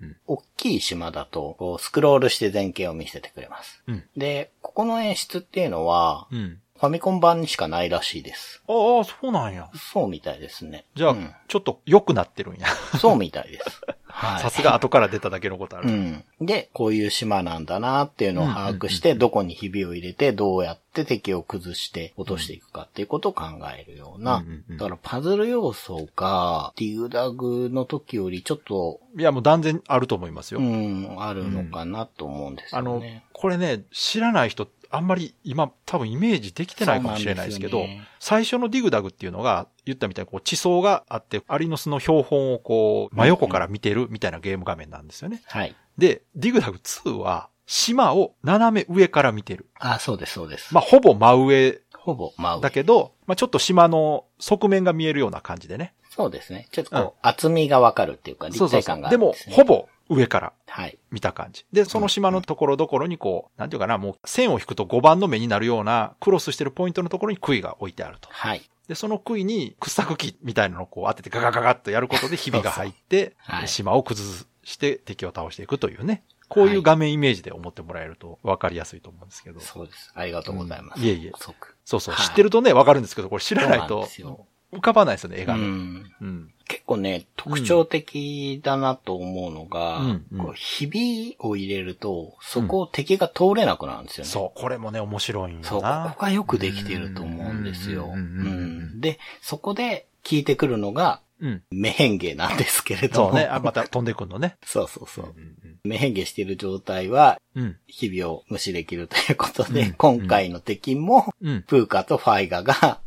[0.00, 0.16] うん。
[0.26, 3.82] 大きい島だと、こう、スクロールして前景を見せてくれます。
[3.86, 4.04] うん。
[4.16, 6.60] で、ここの演出っていうのは、うん。
[6.78, 8.62] ファミコン版にしかないらしいです。
[8.68, 9.70] ああ、そうなんや。
[9.74, 10.84] そうみたいですね。
[10.96, 12.66] じゃあ、うんちょっと良くなってるんや。
[12.98, 13.80] そうみたいです。
[14.06, 14.40] はい。
[14.40, 15.88] さすが後から出ただけのことある。
[15.88, 16.24] うん。
[16.40, 23.44] で、こういう島なんだなっていうのを把握して、どこにひびを入れて、どうやって敵を崩して落としていくかっていうことを考
[23.76, 24.76] えるようなうん。
[24.76, 30.60] だからパズル要素が、ディグダグの時よりちょっと、いや、もう断然あると思いますよ。
[30.60, 45.42] うん、あるのかなと思うんですあのよね。、これね、知らない人、あんまり今多分イメージできてないかもしれないですけど、ね最初のディグダグっていうのが、言ったみたいにこう地層があって、アリの巣の標本をこう、真横から見てるみたいなゲーム画面なんですよね。
[45.44, 45.76] はい。
[45.98, 49.68] で、ディグダグ2は、島を斜め上から見てる。
[49.78, 50.72] あ、そうです、そうです。
[50.72, 52.60] まあ、ほぼ真上ほぼ真上。
[52.62, 55.94] だけど、まあ、ちょっと島の側面が見えるような感じでね。
[56.10, 56.68] そうですね。
[56.70, 59.56] ちょっとこう、厚みがわかるっていうか、立体感があでもるんです、ね。
[59.56, 60.98] ほぼ上からはい。
[61.10, 61.64] 見た感じ。
[61.72, 68.28] で、その島のところどころにこう、なんていうかな、もう線を引くと5番の目になるようなクロスしてるポイントのところに杭が置いてあると。
[68.30, 68.62] はい。
[68.88, 76.24] で、その杭に掘削機みたいなのをこう当ててガガガガッとやることでひびが入って、はい島を崩して敵を倒していくというね。
[76.48, 79.60] こういう画面イメージで思ってもらえると分かりやすいと思うんですけど。
[79.60, 80.12] そうです。
[80.14, 81.00] ありがとうございます。
[81.00, 85.66] うんいえいえ即そうそう、はい知ってるとね、分かるんですけど、これ知らないそうなんとですよ浮かばないですよね、絵うがね。
[85.66, 86.04] ん。
[86.20, 86.50] うん。
[86.66, 94.30] 結構ね、特徴的だなと思うのが、うんうんこうひびを入れると、そこを敵が通れなくなるんですよね。
[94.30, 95.80] そう、これもね、面白いんそう。
[95.80, 96.06] よな。
[96.10, 98.06] ここがよくできてると思うんですよ。
[98.06, 99.00] ううんうんうんうんん。
[99.00, 101.62] で、そこで効いてくるのが、うん。
[101.70, 103.26] メヘンゲなんですけれども。
[103.30, 103.46] そうね。
[103.46, 104.56] あ、また飛んでくんのね。
[104.64, 105.28] そうそうそうう。
[105.30, 107.76] んメヘンゲしている状態は、うん。
[107.86, 111.26] 日々を無視できるということで、うん今回の敵も。
[111.66, 113.00] プーカとファイガが。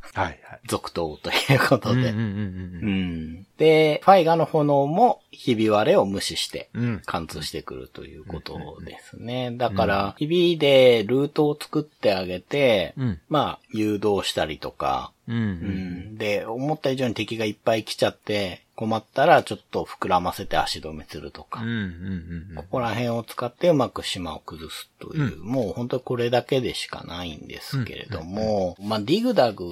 [0.68, 2.14] 続投ということで。
[3.58, 6.70] で、ファイガの炎もひび割れを無視して。
[7.06, 9.52] 貫通してくるということですね。
[9.58, 13.20] だから、ひびでルートを作ってあげて、うん。
[13.28, 21.68] まあ、誘導したりとか、うん、で、思った以上に敵がいっぱい来ちゃって、困ったらちょっと膨らませて足止めするとか、うん。
[21.68, 21.74] う
[22.54, 22.56] ん。
[22.58, 29.66] ここら辺を使ってうまく島を崩すという、もう本当にこれだけでしかないんですけれども、まあ、ディグダグ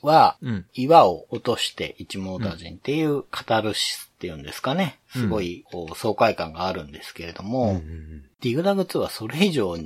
[0.00, 0.66] は、うん。
[0.72, 4.98] 岩を落として一網打尽っていうカタルシスっていうんですかね。
[5.08, 8.24] すごい、こう爽快感があるんですけれども、うん。
[8.40, 9.76] ディグダグ2はそれ以上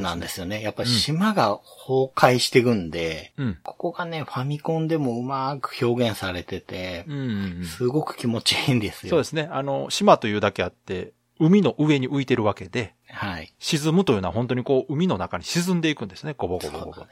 [0.00, 0.60] なんですよね。
[0.60, 3.58] やっぱり島が崩壊していくんで、うん。
[3.62, 7.64] ここがね、ファミコンでもうまく表現されてて、うん。
[7.64, 9.10] すごく気持ちいいんですよ。
[9.10, 9.48] そうですね。
[9.50, 13.54] あの、島というだけあって、海の上に浮いてるわけで、はい。
[13.58, 16.34] 沈むというのは本当にこう、海の中に沈んでいくんですね。
[16.36, 16.90] ゴボゴボゴボ。
[16.90, 17.08] はい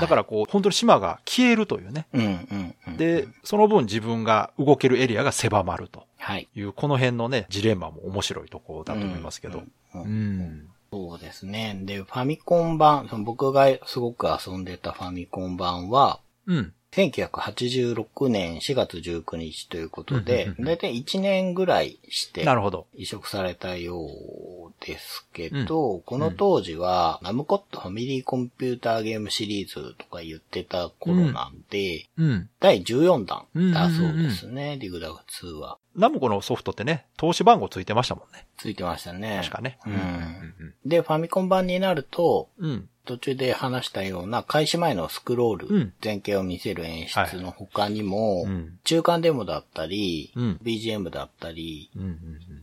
[0.00, 2.06] だからこう、本当に島が消えるというね。
[2.12, 2.96] うんうんうん。
[2.96, 6.48] で、その分自分が動けるエリアが狭まるとはい。
[6.54, 9.58] いう、この辺のね、ジレンマも面白いところだと思いますけど。
[9.58, 10.68] うんうんうん。
[10.90, 11.78] そうですね。
[11.82, 16.72] で、ファミコン版、その僕がすごく遊んでたファミコン版は、うん。
[16.94, 22.86] 1986年4月19日ということでだいたい1年ぐらいしてなるほど。
[22.94, 24.54] 移植されたよう
[24.86, 32.48] ですけど、この当時は、ナムコットファミリーコンピューターゲームシリーズとか言ってた頃なんで、うん。
[32.60, 35.78] 第14弾だそうですね、ディグダグ2は。
[35.96, 38.46] ナムコのソフトってね、投資番号ついてましたもんね。
[38.58, 39.40] ついてましたね。
[39.42, 39.78] 確かね。
[39.86, 42.88] うんうんで、ファミコン版になると、うん。
[43.04, 43.16] うん。
[43.16, 51.90] 途中で話したような開始前のスクロール、うん前景を見せる演出の他にも、うん中間デモだったり、うん BGM だったり。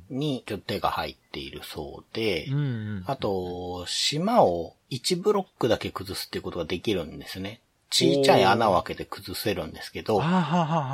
[0.09, 2.47] にちょっと手が入っているそうで。
[3.05, 7.61] あと、島を1ブロックだけ崩すっていうことができるんですね。
[7.91, 10.21] ちっちゃい穴を開けて崩せるんですけど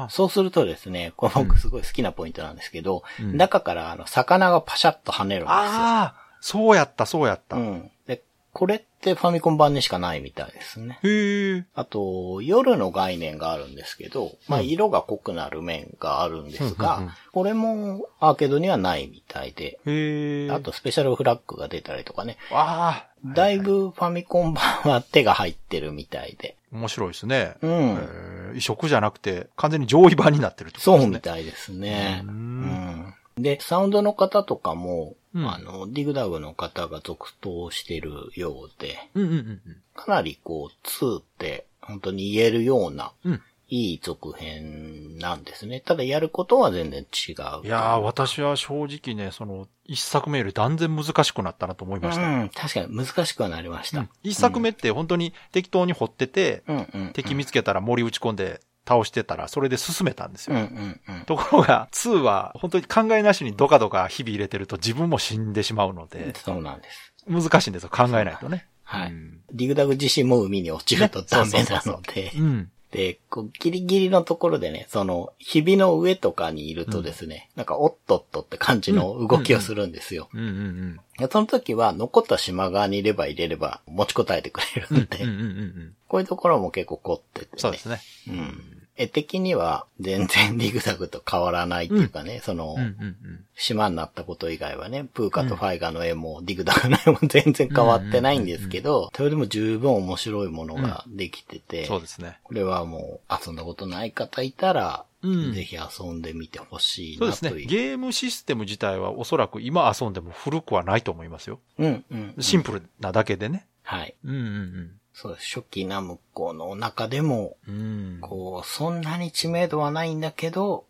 [0.09, 5.53] そうするとですね、これ僕すごい好きなポイントなんですけど、うん中からあの魚がパシャッと跳ねるんですよ。
[5.53, 7.57] ああ、そうやった、そうやった。
[7.57, 7.91] へうん。
[8.07, 8.23] で、
[8.57, 10.99] これってファミコン版にしかないみたいですね。
[11.03, 11.63] え。
[11.75, 20.51] あと、夜の概念があるんですけど、まあ、うん色が濃くなる面があるんですうんうんうんが、これもアーケードにはないみたいで、へえ。
[20.51, 23.31] あとスペシャルフラッグが出たりとかね、ああ。
[23.31, 27.57] だいぶファミコン版は手が入ってるみたいで、面白いですね。
[27.61, 31.15] うん移植じゃなくて、完全に上位版になってるってことそうですね。
[31.17, 32.23] みたいですね。
[32.25, 33.13] ううんん。
[33.37, 39.61] で、サウンドの方とかも、うんあの、ディグダグの方が続投してるようで、うんうんうん
[39.95, 43.31] かなりこう、2って本当に言えるような、うん。
[43.33, 43.41] うん。
[43.69, 45.81] いい続編なんですね。
[45.81, 47.35] ただやることは全然違う。
[47.65, 52.21] いやー、私は正直ね、その、一作目より断然難しくなったなと思いました。
[52.25, 53.99] うん、確かに難しくはなりました。
[53.99, 57.13] うん一作目って本当に適当に掘ってて、うん、うん、うん。
[57.13, 60.63] 敵見つけたら森打ち込んで倒してたら、それで進めたんですうん、よ。
[60.63, 61.21] うん、うん。
[61.25, 67.13] ところが、2は本当に考えなしにドカドカ日々入れてると自分も死んでしまうので、そうなんです。
[67.27, 68.67] 難しいんですよ、考えないとね。
[68.83, 69.11] はい。
[69.11, 72.31] うんディグダグ自身も海に落ちるとダメなので。
[72.35, 72.71] うん。
[72.91, 80.29] で、こう、ギリギリのところでね、その、ひびの上とかにいるとですね、なんか、おっとっとって感じの動きをするんですよ。
[80.33, 80.99] うんうんうん。
[81.17, 85.93] でその時は、残った島側にいれば入れれば、持ちこたえてくれるんで、うんうんうんうん。
[86.07, 87.51] こういうところも結構凝ってて、ね。
[87.57, 87.99] そうですね。
[88.29, 88.76] うん。
[88.97, 93.45] 絵的には、全然リグザグと変わらないっていうかね、その、うんうんうん。
[93.55, 102.39] 島になったこと以外はね、プーカとファイガの絵も、ディグダグの絵も全然変わってないんですけど、それでも十分面白いものができてて、そうですね。
[102.43, 107.49] これはもう遊んだことない方いたら、うんぜひ遊んでみてほしいそうですね。
[107.49, 107.67] なという。
[107.67, 111.59] ゲームシステム自体はおそらく今遊んでも古くはないと思いますよ。
[111.79, 112.35] うん、うん。
[112.39, 113.65] シンプルなだけでね。
[113.81, 114.15] はい。
[114.23, 115.37] うんうんそう。
[115.39, 117.75] 初期ナムコの中でも、うん。
[117.75, 118.21] うん。
[118.21, 120.85] こう、そんなに知名度はないんだけど、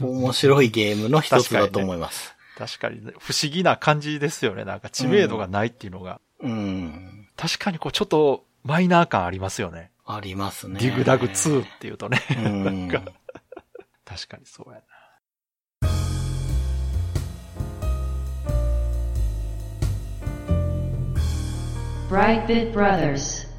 [0.00, 2.34] 面白いゲームの一つだと思います。
[2.56, 4.64] 確かにね、不思議な感じですよね。
[4.64, 6.22] なんか知名度がないっていうのが。
[6.40, 7.28] うん。
[7.36, 9.90] 確かにこうちょっとマイナー感ありますよね。
[10.06, 10.80] ありますね。
[10.80, 12.18] ディグダグ2っていうとね。
[12.30, 13.12] うんなんか、
[14.06, 14.84] 確かにそうやな。
[22.08, 23.49] Brightbit Brothers.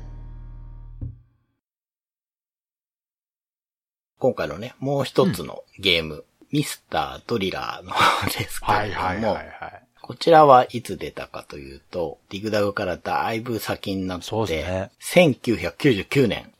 [4.22, 9.84] 今回のね、もう一つのゲーム、ミスタードリラーの方 ですけれども、はい。
[10.00, 16.54] こちらはいつ出たかというと、ディグダグからだいぶ先になって、そうですね1999年、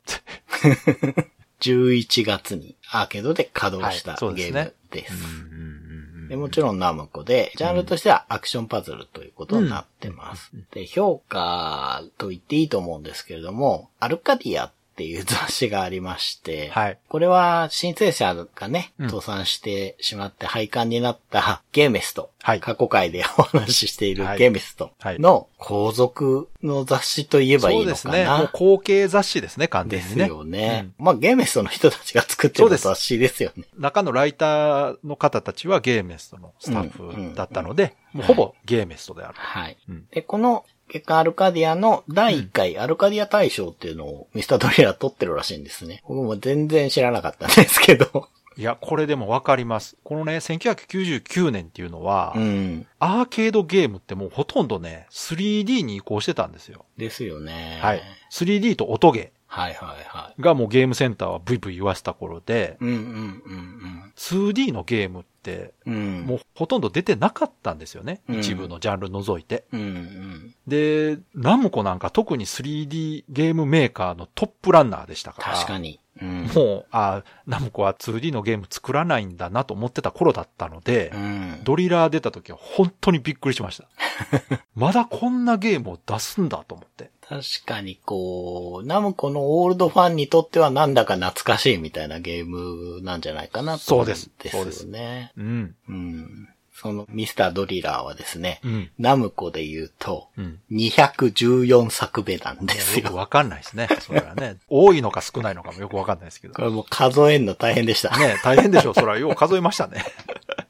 [1.62, 5.14] 11月にアーケードで稼働したはいそうですゲーねムです。
[5.14, 5.92] うんうんうん
[6.30, 10.54] でもちろんナムコで、ジャンルとしてはアクションパズルということになってます。
[10.72, 27.92] で、評価と言っていいと思うんですけれども、アルカディアっていう雑誌がありまして、はいこれは申請者がね、うん倒産してしまって廃刊になった ゲーメスト、はい過去回でお話ししているはいゲーメストはいの後続の雑誌と言えばいいそうのかな？
[27.92, 28.26] ですね。
[28.26, 30.28] もう後継雑誌ですね、完です全にね。
[30.28, 30.90] よね。
[30.98, 33.66] まあゲーメストの人たちが作ってるそうです雑誌ですよね。
[33.78, 39.36] 中のライターの方たちはゲーメストのスタッフだったので、もうほぼゲーメストである。
[39.38, 39.78] はい。
[39.88, 46.04] うんで、この月間アルカディアの第1回アルカディア大賞っていうのをミスタードリラー取ってるらしいんですね。
[46.06, 48.28] 僕も全然知らなかったんですけど。
[48.58, 49.96] いや、これでもわかります。
[50.04, 52.86] このね、1999年っていうのは、うん。
[53.00, 56.86] アーケードゲームってもうほとんどね、3D に移行してたんですよ。
[56.98, 57.80] ですよね。
[57.82, 58.02] はい。
[58.30, 62.86] 3D と音ゲはいはいはーがもうゲームセンターはブイブイ言わせた頃で、い。
[62.86, 65.94] うんうんうん 2D のゲームってうん。
[65.94, 66.26] うん。
[66.26, 68.22] もうほとんど出てなかったんですよね。
[68.30, 69.66] うん一部のジャンル除いて。
[69.74, 70.56] うんうん。
[70.68, 75.58] で、ナムコなんか特に 3D ゲームメーカーのトップランナーでしたから。
[75.58, 76.00] 確かに。
[76.22, 76.50] うん。
[76.56, 81.62] もう、あナムコは 2D のゲーム作らないんだなと思ってた頃だったので、うん。
[81.66, 83.86] ドリラー出た時は本当にびっくりしました。
[84.76, 87.12] まだこんなゲームを出すんだと思って。
[87.32, 95.32] 確かにこう、ナムコのオールドファンにとってはなんだか懐かしいみたいなゲームなんじじゃないかなと思そうですですよね。
[95.38, 95.76] うん。
[95.88, 96.50] うん。
[96.74, 98.92] そのミスタードリラーはですね、うん。
[99.00, 100.60] ナムコで言うと、うん。
[100.72, 103.06] 214作目なんですよ。
[103.06, 103.88] よくわかんないですね。
[104.02, 104.58] それはね。
[104.68, 106.54] 多いのか少ないのかもよくわかんないですけど。
[106.54, 108.18] これもう数えんの大変でした。
[108.18, 108.94] ね大変でしょう。
[108.94, 110.04] それはよう数えましたね。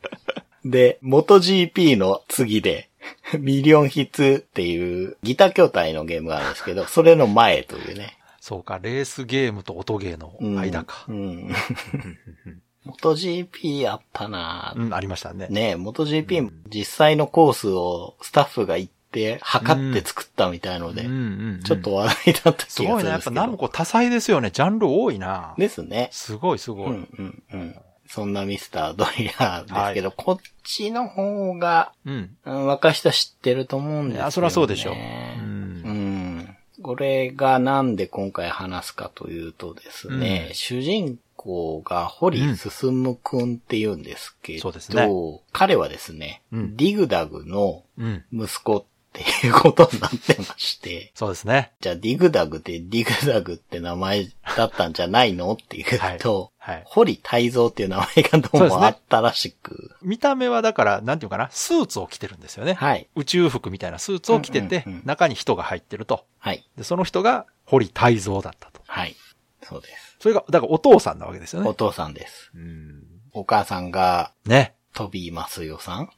[0.64, 2.91] で、元 GP の次で、
[3.40, 8.18] ミリオンヒッツっていうギター筐体のゲームがあるんですけど、 それの前というね。
[8.40, 11.06] そうか、レースゲームと音ゲーのうん間か。
[11.08, 11.52] うん。
[12.84, 15.48] 元 GP あったなうん、ありましたね。
[15.52, 22.90] ねえ、元 GP 実際のコースをスタッフが行って測って作ったみたいので、うんうんうんちょっと話題だった気がするんですけど。
[22.90, 23.10] すごいな。
[23.12, 24.50] やっぱナムコ多彩ですよね。
[24.50, 25.54] ジャンル多いな。
[25.60, 26.10] ですね。
[26.12, 26.90] すごいすごい。
[26.90, 27.76] うんうんうん。
[28.12, 32.36] そんなミスタードリラーですけど、こっちの方が、うん。
[32.44, 34.24] うん若い人は知ってると思うんですよ、ね。
[34.24, 34.96] いやそりゃそうでしょう。
[34.96, 34.98] う。
[34.98, 36.58] うんん。
[36.84, 45.08] これがなんで今回話すかというとですね、うん主人公が堀進くんって言うんですけど、そうですね
[45.54, 48.26] 彼はですね、うんディグダグのうん。
[48.34, 51.72] 息子っていうことになってまして、そうですね。
[51.80, 55.54] じゃあディグダグってディグダグって名前だったんじゃないの？
[55.54, 56.84] っていうと、はい。
[56.86, 62.74] 堀泰造っていう名前がどうもあったらしく、見た目はだから、なんていうかな、スーツを着てるんですよね。
[62.74, 63.08] はい。
[63.16, 66.26] 宇宙服みたいなスーツを着ててうんうんうん、中に人が入ってると。
[66.40, 66.68] はい。
[66.78, 68.82] で、その人が堀泰造だったと。
[68.86, 69.16] はい。
[69.64, 70.18] そうです。
[70.20, 71.70] それが、だからお父さんなわけですよね。
[71.70, 72.52] お父さんです。
[72.56, 73.04] うん。
[73.34, 74.76] お母さんがね。
[74.94, 76.10] 飛びますよさん？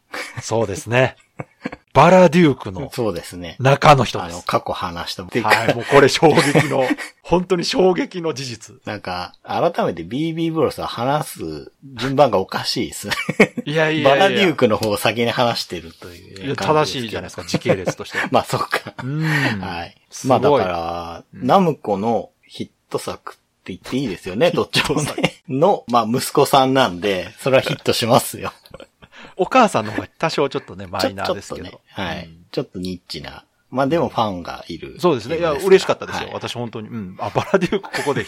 [0.41, 1.15] そうですね。
[1.93, 3.55] バラデュークのそうですね。
[3.59, 4.45] 中の人あの、です。
[4.47, 5.23] 過去話した。
[5.23, 6.87] はい、もうこれ衝撃の、
[7.21, 8.75] 本当に衝撃の事実。
[8.85, 13.13] なんか、改めて BB ブロスは話す順番がおかしいですね。
[13.65, 14.09] いやいやいや。
[14.09, 18.17] バラデュークの方を先に話してるというね、いや正しいじゃないですか、時系列として。
[18.31, 18.95] まあ、そうか。
[19.03, 19.23] うん。
[19.23, 19.95] はい。
[20.25, 25.43] まあ、だから、ナムコのヒット作って言っていいですよね、どっちもね。
[25.47, 28.51] の、まあ、息子さんなんで、それはヒットしますよ。
[29.37, 31.69] お母さんの方が多少ちょっとね、マイナーですけど。
[31.69, 31.77] ね。
[31.89, 33.45] はい、うんちょっとニッチな。
[33.71, 34.99] まあ、でもファンがいる。
[34.99, 35.39] そうですね。
[35.39, 36.25] いや、嬉しかったですよ。
[36.25, 36.89] はい私本当に。
[36.89, 37.17] うん。
[37.19, 38.23] あ、バラデュークここで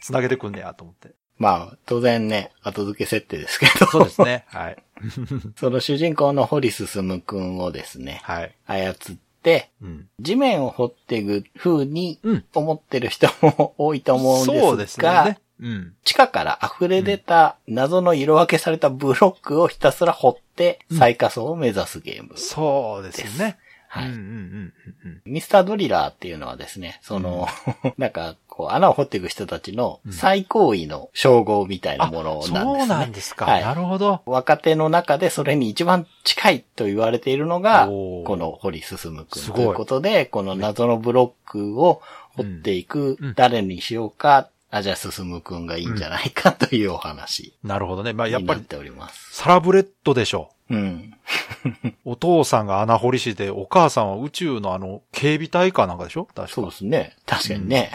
[0.00, 1.14] 繋げてくんねやと思って。
[1.38, 3.86] まあ、当然ね、後付け設定ですけど。
[3.86, 4.44] そうですね。
[4.48, 4.76] はい。
[5.56, 8.52] その主人公の堀進くんをですね、はい。
[8.66, 8.94] 操っ
[9.42, 10.08] て、うん。
[10.18, 15.38] 地面を掘っていく風にうん思ってる人も多いと思うんですが、そうですね。
[15.60, 15.94] うん。
[16.04, 22.36] 地下から溢れ出た謎の色分けされたブロックをひたすら掘って最下層を目指すゲーム。
[22.36, 23.58] そうですね。
[23.92, 24.72] はいうんうんうん
[25.04, 27.48] うんミスタードリラーっていうのはですね、その、
[27.98, 32.60] なんか、こう、穴を掘っていく人たちの最高位の称号みたいなものなんですね。
[32.60, 33.46] そうなんですか。
[33.46, 34.22] はいなるほど。
[34.26, 42.00] 若手の中でそれに一番近いと言われているのが、この堀進くんということで、この謎のブロックを
[42.36, 48.12] 掘っていくうん、誰にしようか、あ、じゃあ進くんがいいんじゃないかというお話なるほどね。
[48.12, 48.64] まあ、やっぱり。
[49.32, 51.12] サラブレッドでしょうん。
[51.84, 51.88] う。
[52.04, 56.24] お父さんが穴掘り師で、お母さんは宇宙のあの、警備隊かなんかでしょ？
[56.26, 56.48] 確か。
[56.48, 57.16] そうですね。
[57.26, 57.90] 確かにね。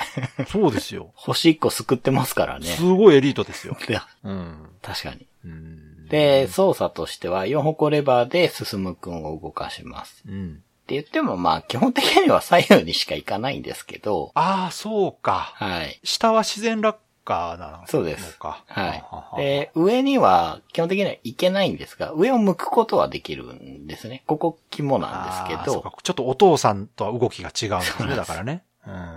[0.50, 1.12] そうですよ。
[1.16, 2.68] 星一個救ってますからね。
[2.68, 3.78] すごいエリートですよ。
[3.88, 4.70] いやうん。
[4.82, 5.26] 確かに。
[5.46, 6.08] うん。
[6.10, 10.24] で、操作としては4歩レバーで進くんを動かします。
[10.28, 10.62] うん。
[10.86, 15.52] って言ってもまあ基本的には左右にしか行かないんですけど、ああ、そうか。
[15.56, 16.00] はい。
[16.04, 17.86] 下は自然落下なのか。
[17.88, 19.42] そうですははい。
[19.42, 24.24] で、上には基本的には行けないんですが、上を向くことはできるんですね。
[24.28, 28.16] ここ肝なんですけどあーそうか、ちょっとお父さんとは動きが違うんですね。
[28.16, 28.64] だからね。
[28.86, 29.12] うんうんうんう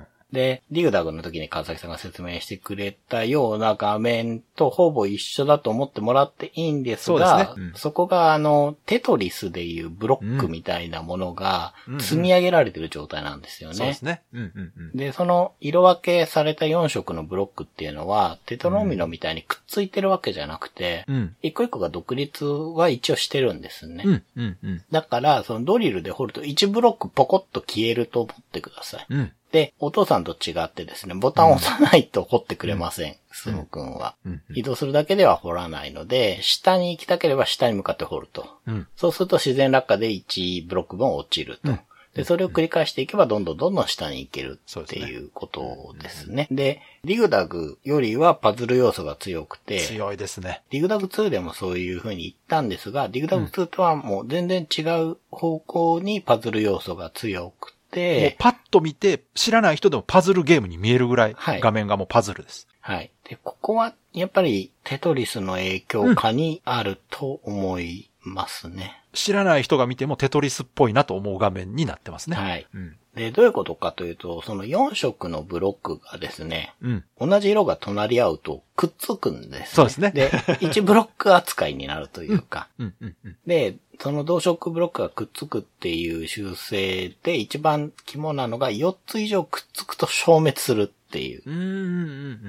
[0.00, 13.76] んで、リグダグの時に川崎さんが説明してくれたような画面とほぼ一緒だと思ってもらっていいんですそうが、ですねうんそこがあの、テトリスでいうブロックみたいなものがうん積み上げられてる状態なんですよね。
[13.76, 14.22] そうですね。
[14.32, 14.96] うんうんうん。
[14.96, 21.36] で、その色分けされた4色のブロックっていうのは、テトロミノみたいにくっついてるわけじゃなくて、うん。
[21.42, 24.04] 一個一個が独立は一応してるんですね。
[24.06, 24.84] うんうんうん。
[24.90, 29.06] だから、そのドリルで掘ると1ブロックポコッと消えると思ってください。
[29.08, 29.32] うん。
[29.52, 34.14] で、お父さんと違ってですね、ボタンを押さないと掘ってくれません、スム君は。
[34.24, 38.46] うん移動するだけでは掘らないので、下に行きたければ下に向かって掘ると。
[38.66, 38.86] うん。
[38.96, 41.70] そうすると自然落下で1ブロック分落ちると。
[41.70, 41.80] うん
[42.14, 46.48] で、それを繰り返していけばどんどんどんどん下に行けるってそうですねいうことですね。
[46.50, 50.62] で、リグダグよりはパズル要素が強くて、強いですね。
[50.70, 62.68] リグダグ2でもそういう風に言ったんですが、リグダグ2とはもう全然違う方向にパズル要素が強くもうて、パッと見て、知らない人でもパズルゲームに見えるぐらい、はい画面がもうパズルです。
[62.80, 63.10] はい。
[63.24, 69.02] で、ここはやっぱりテトリスの影響下にあると思いますね。
[69.12, 72.36] 知らない人が見てもテトリスっぽいなと思う画面になってますね。
[72.36, 72.66] はい。
[72.72, 72.96] うん。
[73.18, 77.04] で、どういうことかというと、その4色のブロックがですね、うん。
[77.20, 79.66] 同じ色が隣り合うとくっつくんです、ね。
[79.66, 82.68] そうですねで、1ブロック扱いになるというか。
[82.78, 83.36] うんうんうん。
[83.46, 91.64] で、その同色ブロックがくっつくっていう習性で一番肝なのが4つ以上くっつくと消滅するっていううんうんう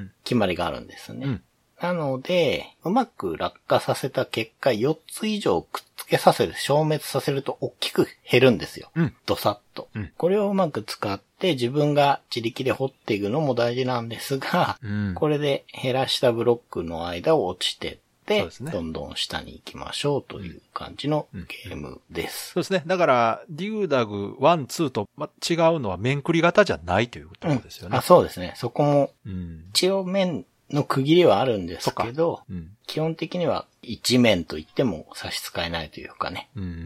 [0.01, 1.25] ん決まりがあるんですね。
[1.25, 1.41] うん
[1.81, 8.91] なので、うまく落下させた結果、4つ以上くっつけさせて消滅させると大きく減るんですよ。
[8.95, 9.87] うんドサッと。
[9.95, 15.13] うんこれをうまく使って自分が自力で掘っていくのも大事なんですが、うん。
[15.15, 17.99] これで減らしたブロックの間を落ちて
[18.29, 22.51] ですねどんどん下に行きましょうという感じのゲームです。
[22.51, 22.83] そうですね。
[22.85, 28.01] だから、デューダグ1、2と、ま、違うのは面繰り型じゃないというところですよねあ。
[28.01, 28.53] そうですね。
[28.55, 29.65] そこもうん。
[29.71, 32.71] 一応面の区切りはあるんですけど、うん。
[32.85, 36.49] 基本的には一面と言っても差し支えないというかね。
[36.55, 36.79] うんうんうんう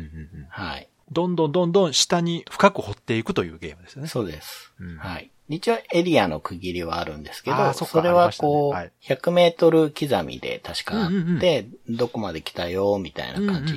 [0.43, 0.45] ん。
[0.49, 0.87] はい。
[1.11, 4.07] どんどんどんどん下に深く掘っていくというゲームですよね。
[4.07, 4.73] そうです。
[4.79, 5.29] うんはい。
[5.49, 13.73] 一応エリアの区切りはあるんですけど、そそれはこう、ありま100メートル刻みで確かあうんうんうんって、どこまで来たよ、みたいな感じ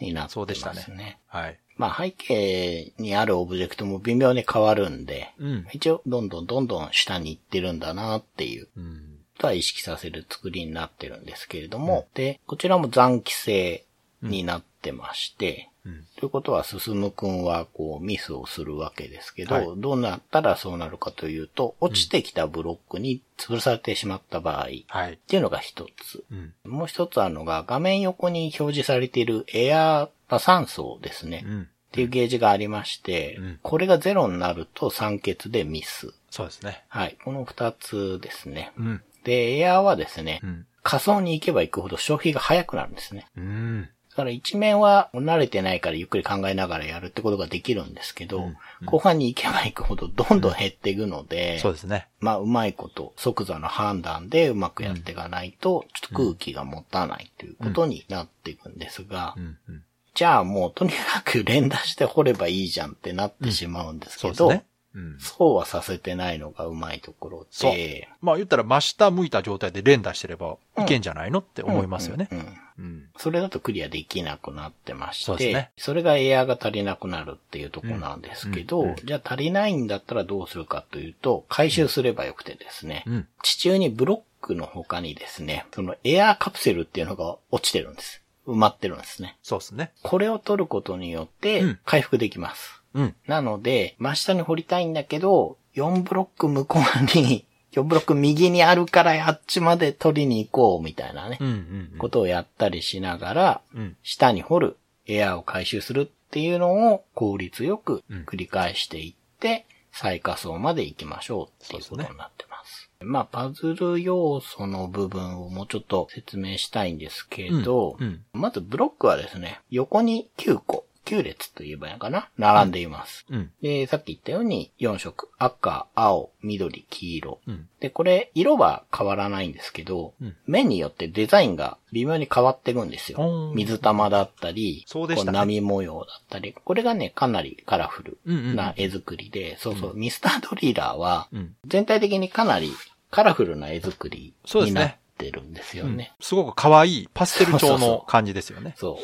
[0.00, 1.18] になってそうでますしたねね。
[1.26, 1.58] はい。
[1.76, 5.66] まあ背景にあるオブジェクトも微妙に変わるんで、うん。
[5.72, 9.16] 一応どんどんどんどん下に行ってるんだなっていううん。
[9.38, 13.84] とは意識させる作りになってるんですけれども、で、こちらも残機制
[14.22, 16.04] になってまして、うん。
[16.16, 25.18] ということは、進むくんは、こう、ミスをするわけですけど、はいどうなったらそうなるかというと、落ちてきたブロックに潰されてしまった場合、っはい。
[25.28, 26.24] ていうのが一つ。
[26.30, 26.52] うん。
[26.64, 31.44] もう一つあるのが、画面横に表示されているエアー酸素ですね。
[31.46, 31.62] うん。
[31.62, 36.12] っていうゲージがありまして、うんこれがゼロになると酸欠でミス。
[36.30, 36.84] そうですね。
[36.88, 37.16] はい。
[37.24, 38.72] この二つですね。
[38.76, 39.02] うん。
[39.24, 40.66] で、エアーはですね、うん。
[40.82, 43.26] 仮想に行けば行くほど消費が早くなるんですね。
[43.36, 43.88] うん。
[44.16, 52.08] だから一面は慣れてないからゆっくり考えながらやるってことができるんですけど、うん後半に行けば行くほどどんどん減っていくので、そうですね。
[52.20, 59.58] まあうまいこと即座の判断でうまくやっていかないと、ちょっと空気が持たないということになっていくんですが、うん。
[59.68, 59.82] うん。
[60.14, 64.66] じゃあもうとにかく連打して掘ればいいじゃんってなってしまうんですけど、そうですね。
[64.96, 65.16] うん。
[65.20, 72.28] そうはさせてないのがうまいところで、まあ言ったら真下向いた状態で連打してればいけんじゃないのって思いますよね。
[72.32, 72.46] うんうん
[72.78, 73.08] うん。
[73.16, 83.28] それだとクリアできなくなってまして、そうですねそれがエアが足りなくなるっていうところなんですけど、うんうんじゃあ足りないんだったらどうするかというと、回収すればよくてですね、うん。
[83.42, 88.22] 地中にブロックの他にですね、そのエアーカプセルっていうのが落ちてるんです。
[88.46, 89.36] 埋まってるんですね。
[89.42, 89.92] そうですね。
[90.02, 92.75] これを取ることによってうん回復できます。
[92.96, 93.14] うん。
[93.26, 101.46] なので、真下に掘りたいんだけど、4ブロック向こうに、 4ブロック右にあるからあっちまで取りに行こうみたいなね、うん。
[101.46, 101.54] うん。
[101.92, 103.96] うんことをやったりしながら、うん。
[104.02, 104.76] 下に掘る、
[105.06, 112.90] エアーを回収するっていうのを効率よくうん繰り返していって、最下層まで行きましょうっていうことになってます。
[113.00, 122.28] まあ、パズル要素の部分をもうちょっと説明したいんですけど、うんうんまずブロックはですね、横に9個、9列と言えばいいのかな？
[122.36, 123.24] 並んでいます。
[123.30, 123.50] うん。
[123.62, 125.30] で、さっき言ったように4色。
[125.38, 127.40] 赤、青、緑、黄色。
[127.46, 127.68] うん。
[127.80, 141.54] で、これ、色は変わらないんですけど、うん面によってデザインが微妙に変わっていくんですよ水玉だったり、そうでしたねこ波模様だったり、これがね、かなりカラフルうんうんうんな絵作りで、そうそう、ミスタードリーラーは、うん。
[141.66, 142.72] 全体的にかなり
[143.10, 146.14] カラフルな絵作りそうですねになってるんですよね。
[146.20, 148.74] すごく可愛いパステル調の感じですよね。
[148.76, 148.94] そう。
[148.94, 148.96] う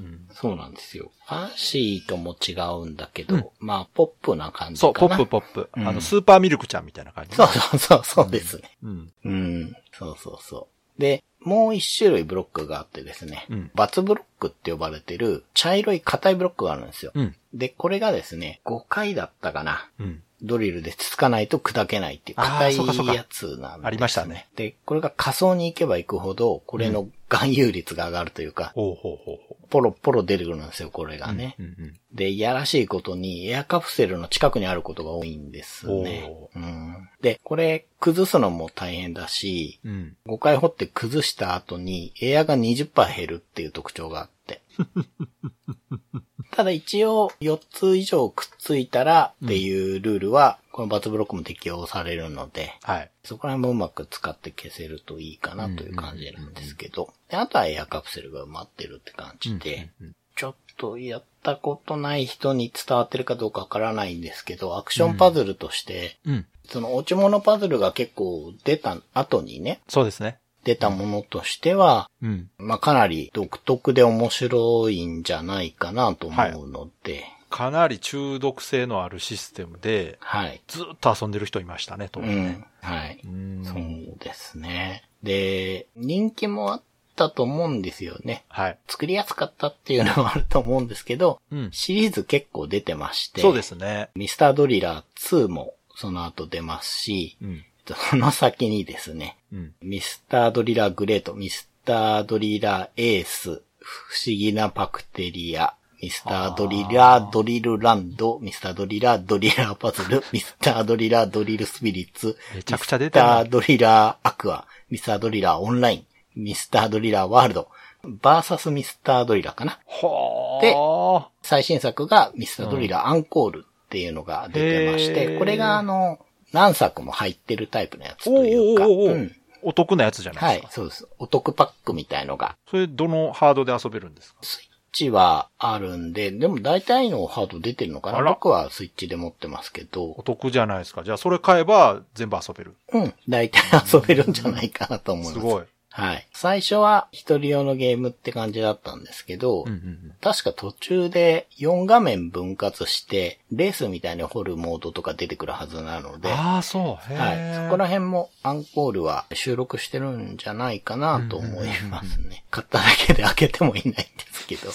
[0.00, 0.28] ん。
[0.32, 1.10] そうなんですよ。
[1.26, 5.22] ファンシーとも違うんだけど、うんまあ、ポップな感じそう、ポかな。
[5.22, 5.70] ップポップ。
[5.76, 7.36] うんあの、スーパーミルクちゃんみたいな感じ。
[7.36, 8.76] そうそうそう、そうですね。
[8.82, 9.12] うん。
[9.24, 9.76] うん。
[9.92, 10.68] そうそうそ
[10.98, 11.00] う。
[11.00, 17.12] で、もう一種類ブロックがあってですね、うんバツブロックって呼ばれてる茶色い硬いブロックがあるんですよ。
[17.14, 17.36] うん。
[17.54, 19.88] で、これがですね、5回だったかな。
[20.00, 20.22] うん。
[20.42, 23.66] ドリルでつつかないと砕けないっていう硬いやつなんです、ね。
[23.84, 24.48] ありましたね。
[24.54, 31.34] で、これが仮想に行けば行くほど、これの含有率が上がるというか、ほうほうほうほポロポロ出てくるんですよ、これがう。
[31.34, 31.56] ね。
[31.58, 31.94] うんうん。
[32.12, 36.50] で、いやらしいことにエアカプセルの近くにあることが多いんですねお。
[36.54, 40.16] うん、で、これ崩すのも大変だし、うん。
[40.26, 44.62] 5回掘って崩した後にエアが20%減るっていう特徴があって。
[46.52, 53.10] ただ一応4つ以上くっついたらっていうルールは、このバツブロックも適用されるので、はい。
[53.24, 59.88] そこら辺もうまく使って消せるといいかなという感じなんですけど、であとはエアカプセルが埋まってるって感じで、
[60.36, 66.46] ちょっとやったことない人に伝わってるかどうかわからないんですけど、アクションパズルとして、うん。
[66.68, 70.36] その落ち物パズルが結構出た後にね、そうですね。
[70.64, 72.50] 出たものとしては、うん。
[72.58, 80.60] まあ、かなり独特で面白いんじゃないかなと思うので、かなり中毒性のあるシステムで、はい。
[80.68, 82.34] ずっと遊んでる人いましたね、当時ね。
[82.82, 82.88] うん。
[82.88, 83.20] はい。
[83.24, 85.04] うんそうですね。
[85.22, 86.82] で、人気もあっ
[87.14, 88.44] たと思うんですよね。
[88.48, 88.78] はい。
[88.88, 91.68] 作りやすかったっていうのもあると思うんですけど、うん。
[91.72, 94.10] シリーズ結構出てまして、そうですね。
[94.14, 97.64] ミスタードリラー2もその後出ますし、うん。
[97.86, 99.74] と、その先にですね、うん。
[99.80, 117.68] ミスタードリラーグレート、ミスタードリラーエース、不思議なパクテリア、ミスタードリラードリルランド、ミスタードリラードリラーパズル、 ミスタードリラードリルスピリッツ、めちゃくちゃ出てるなミスタードリラーアクア、ミスタードリラーオンライン、ミスタードリラーワールド、
[118.04, 119.78] バーサスミスタードリラーかな。
[119.86, 121.28] はあ。
[121.42, 126.18] 最新作がミスタードリラーアンコールっていうのが出てましへて、ーこれがあの、
[126.52, 129.36] 何作も入ってるタイプのやつというか、おーおーおーうん。
[129.62, 131.08] お得なやつじゃなはいいですか。、そうです。
[131.18, 132.54] お得パックみたいのが。
[132.70, 134.38] それ、どのハードで遊べるんですか？
[134.42, 141.04] スイッチはあるんで、でも大体のハード出てるのかな僕はスイッチで持ってますけおど、得じゃないですか。
[141.04, 142.74] じゃあ、それ買えば全部遊べる。
[142.92, 143.60] うん、大体
[143.92, 145.34] 遊べるんじゃないかなと思います。
[145.34, 145.64] すごい。
[145.96, 146.28] はい。
[146.34, 150.12] 最初は一人用のゲームって感じだったんですけど、うんうんうん。
[150.20, 157.12] 確か途中で4画面分割して、レースみたいに掘るモードとか出てくるはずなので、ああ、そう。
[157.12, 157.36] へはい。
[157.38, 157.62] え。
[157.64, 162.44] そこら辺もアンコールは収録してるんじゃないかなと思いますね。
[162.50, 164.70] 買っただけで開けてもいないんですけど。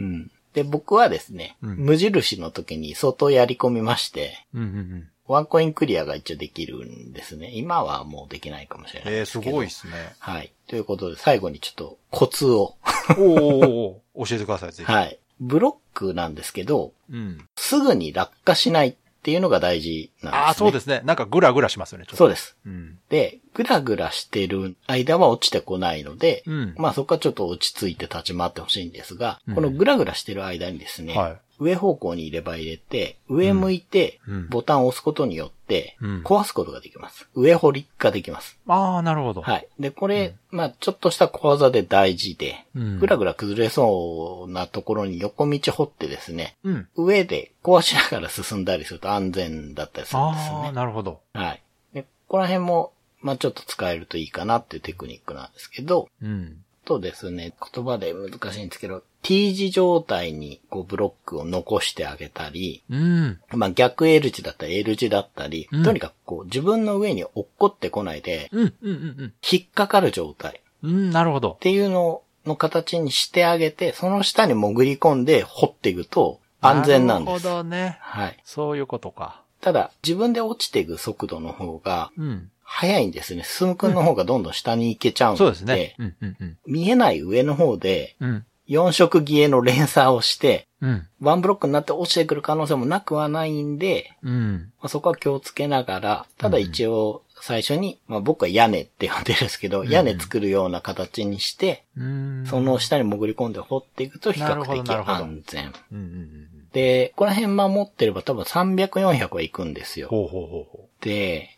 [0.00, 0.30] うん。
[0.54, 5.08] で、僕はですね、うん無印の時に相当やり込みまして、うんうんうん。
[5.28, 7.50] ワンコインクリアが一応できるんですね。
[7.54, 9.92] 今はもうできないかもしれないええ、ですごいですね。
[10.18, 10.52] はい。
[10.66, 12.76] ということで、最後にちょっとコツを。
[13.10, 14.90] おーお教えてください、ぜひ。
[14.90, 15.18] はい。
[15.38, 17.46] ブロックなんですけど、うん。
[17.56, 20.46] すぐに落下しないっていうのが大事なんですね。
[20.46, 21.02] ああ、そうですね。
[21.04, 22.16] なんかグラグラしますよね、ちょっと。
[22.16, 22.56] そうです。
[22.64, 22.98] うん。
[23.10, 26.74] で、ぐらぐらしてる間は落ちてこないので、うん。
[26.78, 31.40] まあそこはちょっと落ち着いて立ち回ってほしいんですが、うんこのぐらぐらしてる間にですね、はい。
[31.58, 37.28] 上方向に入れ歯入れて、上向いてうん、ボタンを押すことによってうん、壊すことができます。
[37.34, 38.58] 上掘りができます。
[38.66, 39.42] ああ、なるほど。
[39.42, 39.68] はい。
[39.78, 46.88] で、これ、まあちょっとした小技で大事で、うんぐらぐら崩れそうなところに横道掘ってですね、うん。
[46.96, 50.72] 上で壊しながら進んだりすると安全だったりするんですよああ、ね。
[50.72, 51.20] なるほど。
[51.34, 51.62] はい。
[51.92, 56.64] で、ここら辺も、まあちょっと使えるといいかなっていうテクニックなんですけど、うん。
[56.88, 63.38] とですね、言葉で難しいんですけど、T 字状態にこうブロックを残してあげたり、うん。
[63.50, 71.58] まあ逆 L 字だったり L 字だったり、うんとにかくこう自分の上に落っこってこないで、うん、うん、うん引っかかる状態なるほど。
[71.60, 77.44] ていうのの形にしてあげて、その下に潜り込んで掘っていくと安全なんです。
[77.44, 77.98] なるほどね。
[78.00, 78.38] はい。
[78.44, 79.42] そういうことか。
[79.60, 82.50] ただ、自分で落ちていく速度の方がうん。
[82.70, 83.44] 速いんですね。
[83.44, 85.94] 進くんの方がどんどん下に行けちゃうので、そうですね。
[85.98, 86.58] うん、うん、うん。
[86.66, 88.44] 見えない上の方でうん。
[88.68, 91.06] 4色消えの連鎖をして、うん。
[91.20, 94.70] ワンブロックになって落ちてくる可能性もなくはないんで、うん。
[94.80, 102.44] まあ、そこは気をつけながら、ただ一応最初に、まあ僕は屋根って呼んでるんですけど、ん屋根作るような形にして、うん。
[102.46, 105.72] その下に潜り込んで掘っていくと比較的安全。
[105.90, 106.48] うん、うん、うん。
[106.72, 110.08] で、この辺守ってれば多分300、400は行くんですよ。
[110.08, 111.50] ほうほうほうほで、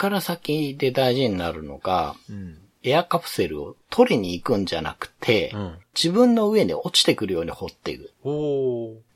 [0.00, 2.32] から先で大事になるのが、う。
[2.32, 2.58] うん。
[2.82, 5.78] エアカプセルを取りに行くんじゃなくて、うん。
[5.94, 8.10] 自分の上に落ちてくるように掘っていく。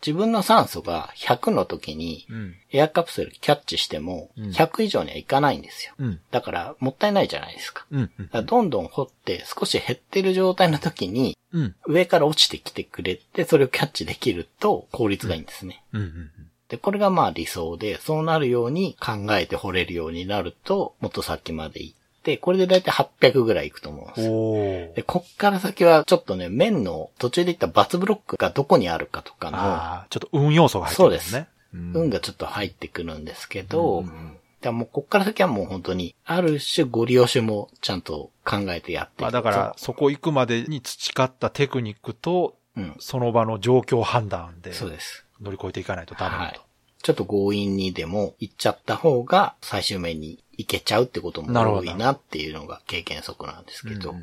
[0.07, 2.55] 自分の酸素が100の時に、うん。
[2.71, 5.95] エアカプセルキャッチしても、うん100以上にはいかないんですよ。
[5.97, 6.21] うん。
[6.31, 7.87] だから、もったいないじゃないですか。
[8.29, 11.75] からどんどん掘って少し減ってる状態の時に、うん。
[11.87, 15.83] 上から落ちてきてくれて、それをキャッチできると効率がいいんですね。
[15.95, 16.03] うん。
[16.03, 16.31] うん。
[16.69, 24.97] で、これがまあ理想で、そうなるように考えて掘れるようになると、もっと先まで行って、これでだいたい800ぐらい行くと思うんです。
[24.97, 31.49] で、こっから先はちょっとね、面の途中で言ったバツブロックがどこにあるかとかの、ああ、ちょっと運要素が入ってるんですね。
[31.75, 42.97] うん運がちょっと入ってくるんですけど、うんだからもうこっから先はもう本当に、ある種ご利用種もちゃんと考えてやってまあだから、そこ行くまでに培ったテクニックと、うん。
[42.99, 45.24] その場の状況判断でそうです。
[45.41, 46.43] 乗り越えていかないとダメだと。
[46.45, 46.61] はい。
[47.03, 54.13] ちょっと強引にでも行っちゃった方が最終面に行けちゃうってことも多いなっていうのが経験則なんですけど。
[54.13, 54.19] うん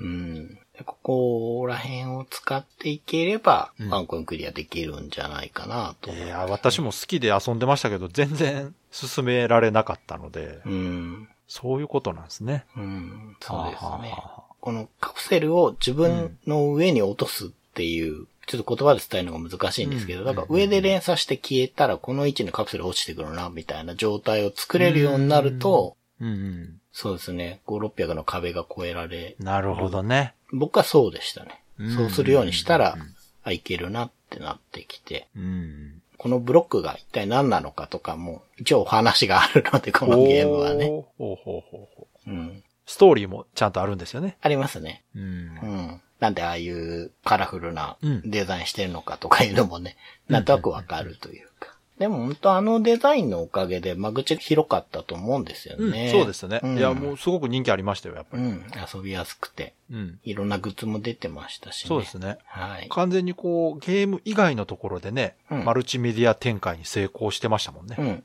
[0.00, 6.18] うんここら辺を使っていければ、うんワンコインクリアできるんじゃないかなとうん。
[6.18, 11.28] いや、私も好きで遊んでましたけど、全然進められなかったので、うん。
[11.48, 12.64] そういうことなんですね。
[12.76, 13.36] うん。
[13.40, 13.88] そうですね。
[14.12, 26.80] はこのカプセルを自分の上に落とすっていう、ちょっと言葉で伝えるのが難しいんですけど、うんだから上で連鎖して消えたらこの位置にカプセル落ちてくるな、みたいな状態を作れるようになると、うんうん。
[26.92, 30.34] そうですね、5、600の壁が越えられ、なるほどね。
[30.52, 31.62] 僕はそうでしたね。
[31.78, 32.96] うんそうするようにしたら
[33.44, 36.02] あ、いけるなってなってきて、うん。
[36.16, 40.86] このブロックが一体何なのかとかも、一応お話があるので、このゲームはね。
[40.86, 42.64] ほうほうほうほううん。
[42.86, 44.36] ストーリーもちゃんとあるんですよね。
[44.40, 45.04] ありますね。
[45.14, 45.26] うんう。
[45.66, 46.00] ん。
[46.20, 49.96] なんでああいうカラフルなうんデザインしてるのかとかいうのもね、
[50.28, 51.78] なんとなくわかるというか。
[51.98, 56.10] でも本当あのデザインのおかげで間口が広かったと思うんですようんね。
[56.12, 56.60] そうですね。
[56.62, 58.42] んいや、もうすごく人気ありましたよ、やっぱり。
[58.44, 58.64] うん。
[58.94, 59.74] 遊びやすくて。
[59.90, 60.20] うん。
[60.22, 61.88] いろんなグッズも出てましたしね。
[61.88, 62.38] そうですね。
[62.46, 62.88] はい。
[62.88, 67.96] 完全にこう、ゲーム以外のところでね、うんマルチメディア展開に成功してましたもんね。
[67.98, 68.24] うん、うん。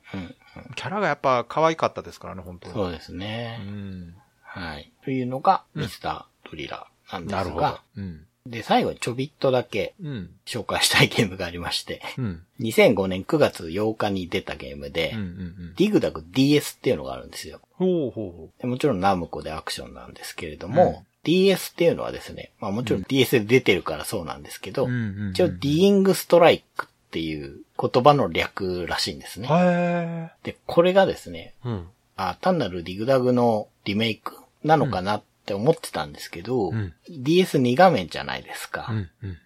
[0.76, 2.74] キャラがやっぱ可愛かったですからね、本当に。
[2.74, 3.58] そうですね。
[3.60, 4.14] うん。
[4.42, 4.92] はい。
[5.04, 7.80] というのが、うんミスタードリラーなんですなるほどが、。
[7.96, 8.26] うん。
[8.46, 10.30] で、最後にちょびっとだけうん。
[10.44, 12.42] 紹介したいゲームがありまして、うん。
[12.60, 15.20] 2005年9月8日に出たゲームで、うん。
[15.20, 15.74] うん。
[15.76, 17.60] ディグダグ DS っていうのがあるんですよ。
[17.72, 24.88] ほうほうもちろんナムコでアクションなんですけれども、DS っていうのはですね、まあもちろん DS で出てるからそうなんですけど、う。
[24.88, 25.30] うんうんうん。
[25.30, 29.48] 一応ディーングストライクっていう言葉の略らしいんですね。
[29.50, 31.88] へで、これがですね、ーうん。
[32.16, 38.86] あ、単なるディグダグのリメイクなのかなって思ってたんですけど、うん DS2 画面じゃないですか。
[38.90, 39.10] うん。
[39.22, 39.38] うん。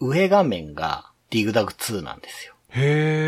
[0.00, 0.10] うん。
[0.10, 2.54] 上画面がディグダグ2なんですよ。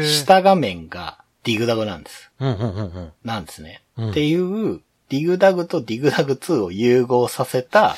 [0.05, 2.33] 下画面がディグダグなんです。
[2.41, 3.13] うんうんうんうん。
[3.25, 3.83] なんですね。
[3.97, 7.97] うんっていう、ディグダグとディグダグ2を融合させた、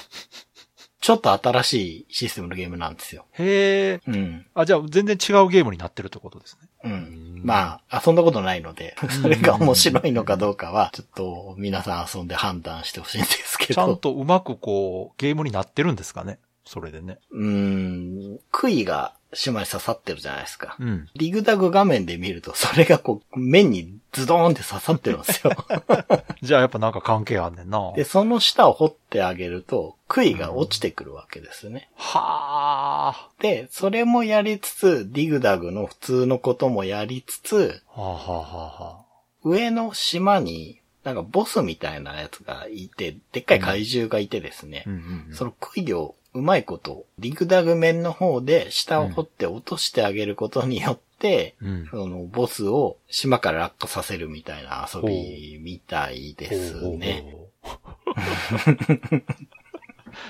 [1.08, 3.24] ちょっと新しいシステムのゲームなんですよ。
[3.32, 4.00] へー。
[4.06, 4.46] うん。
[4.52, 6.68] あ、じゃあ全然違うゲームになってるってことですね。
[6.84, 7.40] うん。
[7.42, 13.96] まあ、遊んだことないので、 それが面白いのかどうかは、ちょっと皆さん遊んで判断してほしいんですけちゃんど。
[13.96, 16.38] とうまくこう、ゲームになってるんですかね？
[16.66, 17.16] それでね。
[17.30, 20.76] うーん、杭が島に刺さってるじゃないですか。
[20.80, 21.08] うん。
[21.14, 25.52] リグダグ画面で見ると、それがこう、面にズドーンって刺さってるんですよ。
[26.42, 27.92] じゃあやっぱなんか関係あんねんな。
[27.94, 31.90] で、その下を掘ってあげると、杭が落ちてくるわけですね。
[31.96, 33.28] はあ。
[33.40, 38.46] で、それもやりつつ、ディグダグの普通のこともやりつつ、はあはあは
[38.78, 39.04] あは
[39.44, 44.90] 上の島に、なんかボスみたいなやつがいて、でっかい怪獣がいてですね、あ。
[44.90, 45.34] うんうんうん。
[45.34, 51.88] その杭をうまいこと、ディグダグ面の方で下を掘って落としてあげることによって、うん。
[51.90, 57.34] そのボスを島から落下させるみたいな遊びみたいですね。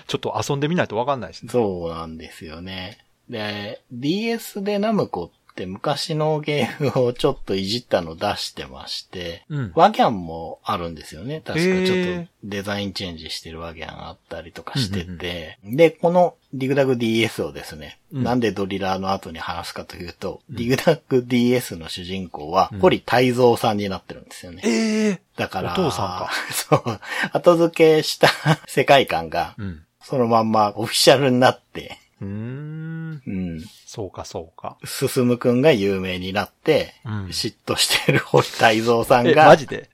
[0.07, 1.51] ちょっと遊んでみないとわかんないですね。
[1.51, 2.99] そうなんですよね。
[3.29, 9.73] で、DS でナムコって昔のゲームをちょっといじったの出してまして、うん。
[9.75, 11.43] ワギャンもあるんですよね。
[11.45, 24.63] 確かちょっとデザインチェンジしてるワギャンあったりとかしてうんうんて、で、このディグダグ DS をですね、うんなんでドリラーの後に話すかというと、ディグダグ DS の主人公はうん、堀泰造さんになってるんですよね。
[24.65, 26.31] ええだから、お父さんか。
[26.55, 27.01] そう、
[27.33, 28.29] 後付けした
[28.67, 29.83] 世界観が、うん。
[30.01, 33.23] そのまんまオフィシャルになって、うーん。
[33.27, 33.61] うん。
[33.87, 34.77] そうか、そうか。
[34.85, 37.27] 進むくんが有名になって、うん。
[37.27, 39.89] 嫉妬してる堀泰造さん え、がマ、ジで？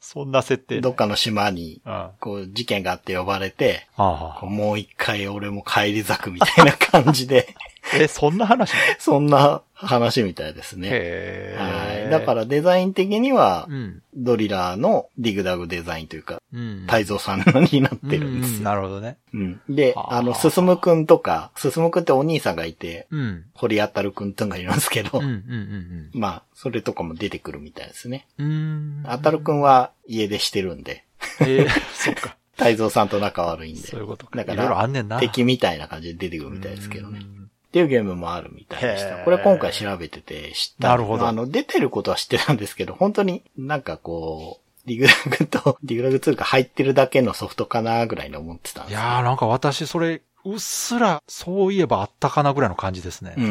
[0.00, 1.82] そんな設定どっかの島に、
[2.20, 7.54] こう、事件があって呼ばれて、もう一回俺も帰り咲くみたいな感じで、
[7.94, 10.88] え、そんな話そんな話みたいですね。
[10.88, 11.56] へえ。
[11.56, 12.10] はい。
[12.10, 14.02] だからデザイン的にはう、ん。
[14.16, 16.84] ドリラーのディグダグデザインというか、うん。
[16.88, 18.64] 泰造さんになってるんですうん。
[18.64, 19.18] なるほどね。
[19.32, 19.60] うん。
[19.68, 23.44] で、はああの、すすむくんとか、すすむくんってお兄さんがいて、うん。
[23.54, 28.26] 堀あたるくんとかいるんですけど、うん、うん、うんまあ、それとかも出てくるみたいですね。
[28.38, 29.02] うん。
[29.06, 31.04] あたるくんは家出してるんで、
[31.40, 32.36] えー、 そっか。
[32.56, 33.86] 泰造さんと仲悪いんで。
[33.86, 34.36] そういうことか。
[34.36, 35.20] だから。
[35.20, 37.20] 敵みたいな感じで出てくるみたいですけどね。
[37.20, 39.18] っうんていうゲームもあるみたいでした。
[39.24, 40.88] これ今回調べてて知った。
[40.88, 53.34] なるほどあの、出てることは知ってたんですけど、本当になんかこう、ディグラグとディ グラグ2が入ってるだけのソフトかなぐらいに思ってたんですよいやーなんか私それ、うっすら、そういえばあったかなぐらいの感じですね。
[53.36, 53.40] う。
[53.40, 53.48] うん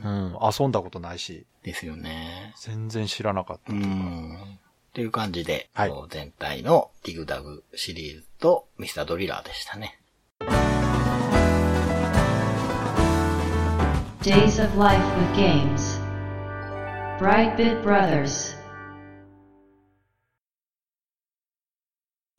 [0.00, 0.38] ん。
[0.58, 2.52] 遊んだことないし、ですよね。
[2.56, 3.88] 全然知らなかったうというか。
[3.88, 4.58] ん。
[4.92, 9.98] っていう感じで、はい全体のディグダグシリーズとミスタードリラーでしたね。
[14.22, 15.98] Days of Life with Games.
[17.18, 18.56] Brightbit Brothers.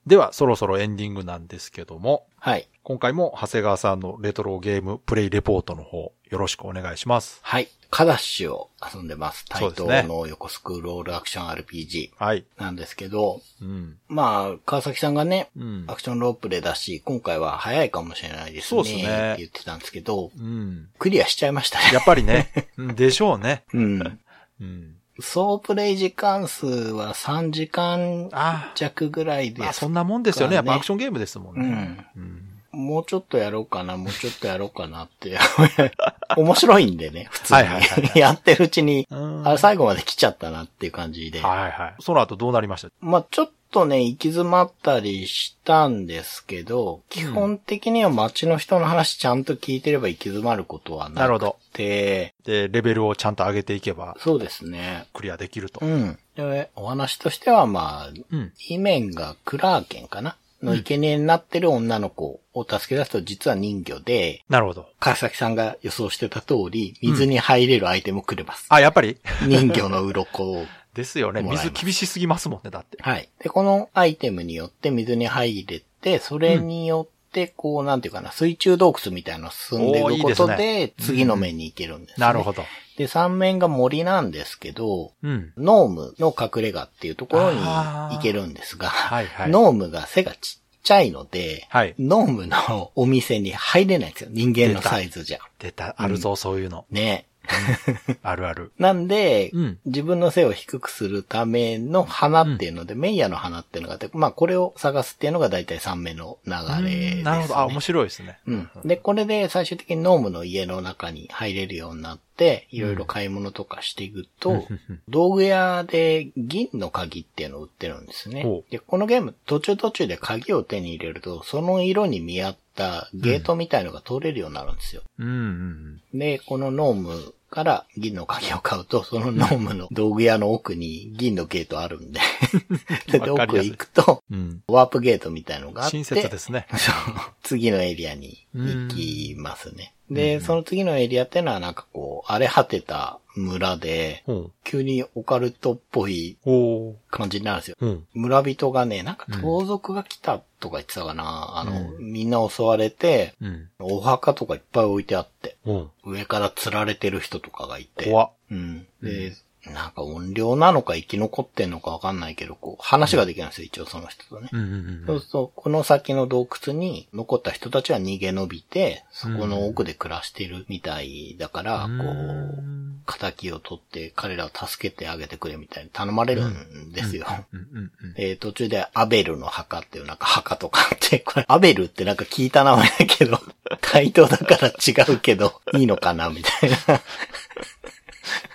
[0.07, 2.69] では、そろそろエンディングなんですけども、はい。
[2.83, 7.41] 今回も長谷川さんのレトロゲームプレイレポートの方、よろしくお願いします。
[7.43, 7.67] はい。
[7.93, 9.45] カダッシュを遊んでます。
[9.47, 12.43] 対等の横スクロールアクション RPG はい。
[12.57, 13.97] なんですけど、うん。
[14.07, 15.93] まあ、川崎さんがね、うんア。
[15.93, 18.67] クションロープレだし、今回は早いかもしれないですね。
[18.69, 20.89] そうですねって言ってたんですけど、うん。
[20.97, 21.91] クリアしちゃいましたね。
[21.93, 23.63] やっぱりね、う んでしょうね。
[23.75, 24.19] うん。
[24.59, 24.95] うん。
[25.19, 30.55] 総プレイ時間数は3時間あ弱ぐらいあ、でまあ、すそんなもんですよね。
[30.55, 32.07] やっぱねアクションゲームですもんね。
[32.17, 32.52] うん。
[32.73, 35.37] もうちょっとやろうかな、もうちょっとやろうかなって。
[36.35, 37.59] 面白いんでね、普通に。
[37.59, 41.39] はいはいはいやってるうちに、うんあ最後まで来ちゃったなっていう感じで。
[41.41, 41.95] はいはい。
[41.99, 42.89] その後どうなりました？
[42.99, 51.19] まあちょっとね、行き詰まったりしたんですけど、基本的には街の人の話ちゃんと聞いてれば行き詰まることはなくて。
[51.21, 51.55] なるほど。
[51.73, 55.05] で、で、レベルをちゃんと上げていけば、そうですね。
[55.13, 55.87] クリアできるとう。
[55.87, 56.19] ん。
[56.35, 58.53] で、お話としてはまあ、うん。
[58.67, 64.87] イメンがクラーケンかなの生贄になってる女の子を助け出すと実は人魚で、なるほど。
[64.99, 68.65] 川崎さんが予想してた通り、水に入れるアイテムをくれます。
[68.69, 69.17] あ、やっぱり？
[69.47, 70.65] 人魚の鱗を。
[70.93, 71.41] ですよね。
[71.41, 72.97] 水厳しすぎますもんね、だって。
[73.01, 73.27] はい。
[73.39, 77.13] で、このアイテムによって水に入れて、それによって、
[77.47, 82.63] こう、なんていうかな、水中洞窟みたいなの進んでいくことですで、次の面に行けるんです、ねなるほど。
[82.97, 85.51] で、三面が森なんですけど、うん。
[85.57, 94.29] ノームの隠れ家っていうところに行けるんですが、はいはいノームが背がちっちゃいので、はいノームのお店に入れないんですよ。
[94.31, 95.39] 人間のサイズじゃ。
[95.59, 96.85] 出た、あるぞ、そういうの。
[96.91, 97.25] ね。
[98.23, 98.71] あるある。
[98.79, 107.23] なんで、うん自分の背を低くするための花っていうので、メイヤの花っていうのがあって、まあこれを探すっていうのが大体3目の流れです、ね。
[107.23, 107.57] なるほど。
[107.57, 108.39] あ、面白いですね。
[108.47, 108.69] うん。
[108.85, 114.67] で、これで最終的にノームの家の中に入れるようになって、いろいろ買い物とかしていくと、
[115.09, 125.03] 道具屋で銀の鍵っていうのを売ってるんですねで、このゲーム途中途中で鍵を手に入れると、その色に見合ったゲートみたいのが通れるようになるんですよ。
[125.19, 132.19] うんうんで、このノームから銀の鍵を買うと、そのノームの道具屋の奥に銀のゲートあるんで。
[133.11, 134.23] で、で奥行くと。
[134.67, 135.97] ワープゲートみたいのがあって。
[135.97, 136.65] 親切ですね。
[137.43, 139.93] 次のエリアに行きますね。
[140.09, 144.23] で、その次のエリアってのはなんかこう、荒れ果てた村で。
[144.63, 147.77] 急にオカルトっぽいほ感じになるんですよ。
[147.79, 147.85] う。
[147.85, 148.07] うん。
[148.13, 151.57] 村人がね、なんか盗賊が来たとか言ってたかな。
[151.57, 153.69] あの、みんな襲われて、うん。
[153.79, 158.05] お墓とかいっぱい置いてあって、ほ上から釣られてる人とかがいて。
[158.05, 158.31] 怖っ。
[158.51, 158.87] うん。
[159.01, 159.33] で、
[159.71, 164.49] なんか音量なのか生き残ってんのかわかんないけど、こう、話ができるんですよ、一応その人とね。
[164.51, 171.97] うんうんそうすると、この先の洞窟に残った人たちは逃げ延びて、そこの奥で暮らしてるみたいだから、うん。
[171.97, 177.25] こう、仇を取って彼らを助けてあげてくれみたいに頼まれるんですよ。
[177.53, 178.13] うんうんうん。
[178.15, 183.39] で、途中でアベルの墓っていうなんか墓とかあって、これアベルってなんか聞いた名前だけど、
[183.81, 187.01] 対等だから違うけど、 いいのかなみたいな。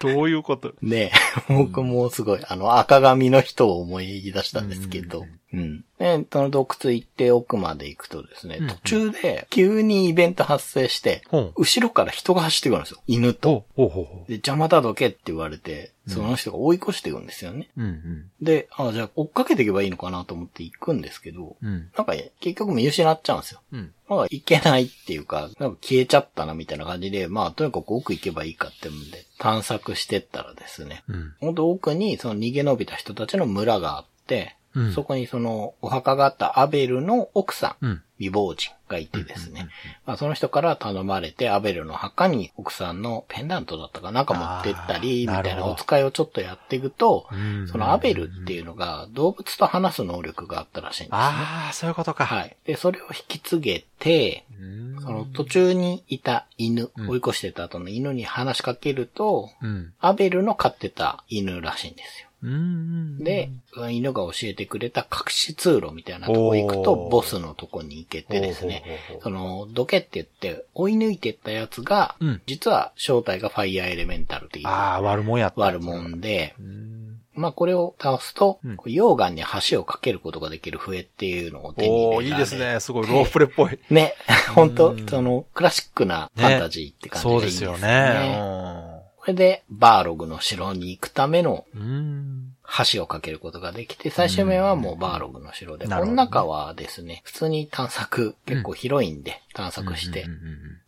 [0.01, 0.73] どういうこと？
[0.81, 1.13] ね
[1.49, 5.29] 僕もすごい、あの、赤髪の人を思い出したんですけど、うん。
[5.53, 11.53] で、その洞窟行って奥まで行くとですね、うん途中で急にイベント発生して、ほう。
[11.57, 13.01] 後ろから人が走ってくるんですよ。
[13.07, 13.65] 犬と。
[13.75, 17.69] ほうほうほで、邪魔だどけって言われて、その人が追い越していくんですよね。
[17.77, 17.83] う。
[17.83, 21.69] うんで、あじゃあ追っかけていけばいいのかなと思って行くんですけど、うん。
[21.69, 21.91] うん。
[21.97, 23.61] なんか結局見失っちゃうんですよ。
[23.73, 23.93] うん。
[24.09, 31.35] まあ、行けないっていうか、なんか消えちゃったなみたいな感じで、まあ、とにかく奥行けばいいかってんで、探索してったらですね、うん。
[31.41, 38.03] ほんと奥にその逃げ延びた人たちの村があって、うんそこにそのお墓があったアベルの奥さん、うん。
[38.19, 39.69] 未亡人がいてですね、
[40.05, 51.19] まあ、その人から頼まれてアベルの墓に奥さんのペンダントだったかなんか持ってったり、みたいなお使いをちょっとやっていくとうん、そのアベルっていうのが動物と話す能力があったらしいんですね。
[51.19, 52.27] ああ、そういうことか。
[52.27, 52.57] はい。
[52.65, 55.01] で、それを引き継げて、うん。
[55.01, 59.93] その途中にいた犬、うん追い越してた後の犬に話しかけると、うん。
[60.01, 62.28] アベルの飼ってた犬らしいんですよ。
[62.43, 63.19] うん。
[63.19, 63.51] で、
[63.91, 68.85] 犬が教えてくれた隠し通路みたいなとこ行くと、ボスのとこに行けてですね
[69.23, 75.61] その、どけって言って追い抜いてったやつが、うん実は正体がファイアーエレメンタルっていうああ、悪者やった。
[75.61, 77.21] 悪者で、うん。
[77.35, 82.81] まあこれを倒すと、うん溶岩に橋を架けることができる笛っていうのを手に入れおー、いいですね。
[82.81, 83.79] すごい、ロープレっぽい。
[83.91, 84.15] ね、
[84.55, 88.88] 本当うんその、クラシックなファンタジーって感じでいいそうんですよね。
[89.29, 92.55] これで、バーログの城に行くためのうん。
[92.93, 100.27] 橋を架けることができて、最終面はもうバーログの城で、この中はですね、普通に探索、結構広いんで、探索して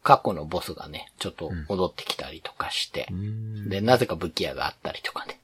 [0.03, 3.69] 過去のボスがね、ちょっと戻ってきたりとかしてう、ん。
[3.69, 5.39] で、なぜか武器屋があったりとかね。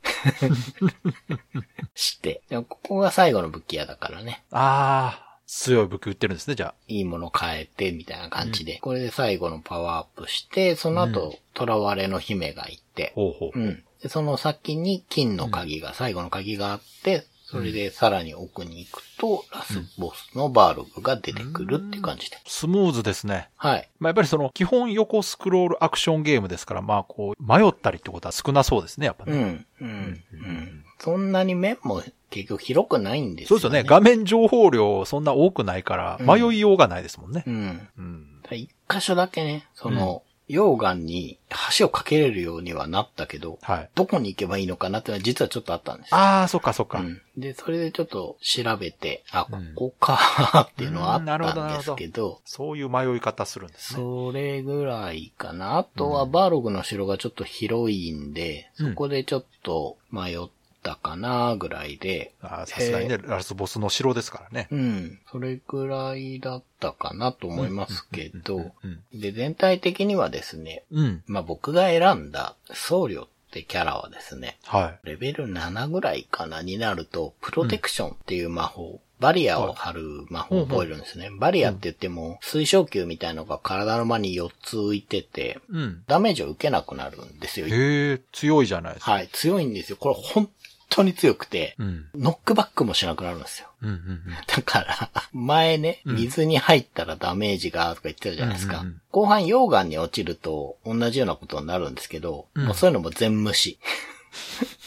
[1.94, 4.42] して、でもここが最後の武器屋だからね。
[4.50, 6.74] ああ、強い武器売ってるんですね、じゃあ。
[6.88, 8.78] いいもの変えて、みたいな感じで。
[8.80, 13.58] これで最後のパワーアップして、その後、囚われの姫がいて、ほうほう。
[13.58, 13.84] うん。
[14.02, 22.38] で、その先に金の鍵が、最後の鍵があって、それでさらに奥に行くと、ラスボスのバーログが出てくるっていう感じで。
[22.44, 23.50] スムーズですね。
[23.54, 23.88] はい。
[24.00, 29.32] まあ、やっぱりその、基本横スクロールアクションゲームですから、まあ、こう、迷ったりってことは少なそうですね、やっぱね。
[29.32, 29.66] うん。
[29.80, 30.24] うん。
[30.32, 30.85] うん。
[30.98, 33.88] そんなに面も結局広くないんですよ、そうですよね。
[33.88, 37.44] 画面情報量そんな多くないから、うん迷いようがないですもんね。
[37.46, 37.88] うん。
[37.98, 38.26] うん。
[38.52, 41.38] 一箇所だけね、その、溶岩に
[41.76, 43.90] 橋を架けれるようにはなったけど、はい。
[43.96, 46.16] どこに行けばいいのかなってのは実はちょっとあったんですよ。
[46.16, 47.00] ああ、そっかそっか。
[47.00, 47.20] うん。
[47.36, 54.00] で、それでちょっと調べて、あ、こうんこかっていうのはあうんなるほどったんですけど、そういう迷い方するんですね。
[54.00, 55.78] それぐらいかな。
[55.78, 60.38] あとはバーログの城がちょっと広いんで、うんそこでちょっと迷っ
[60.86, 64.68] たかなぐらいで、さすがにね、ラスボスの城ですからね。
[64.70, 65.18] うん。
[65.32, 69.20] それぐらいだったかなと思いますけど、うん。
[69.20, 71.22] で、全体的にはですね、うん。
[71.26, 75.08] まあ僕が選んだ僧侶ってキャラはですね、はい。
[75.08, 81.30] レベル7ぐらいかなになると、プロテクションっていう魔法、バリアを張る魔法を覚えるんですね。
[81.36, 86.04] バリアって言っても、水晶球みたいのが体の間に4つ浮いてて、うん。
[86.06, 87.66] ダメージを受けなくなるんですよ。
[87.66, 89.12] へえ、強いじゃないですか。
[89.12, 89.96] はい、強いんですよ。
[89.96, 90.48] これ本
[90.96, 92.06] 当に強くて、うん。
[92.14, 93.68] ノックバックもしなくなるんですよ。
[93.82, 94.20] うんうんうん。
[94.46, 98.78] だから、前ね、うん水に入ったらダメージがとか言ってたじゃないですか。
[98.78, 103.78] うんうんうん後半溶岩に落ちると同じようなことになるんですけど、うんもうそういうのも全無視。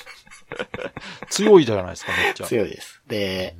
[1.30, 2.46] 強いじゃないですか、めっちゃ。
[2.46, 3.02] 強いです。
[3.08, 3.56] で、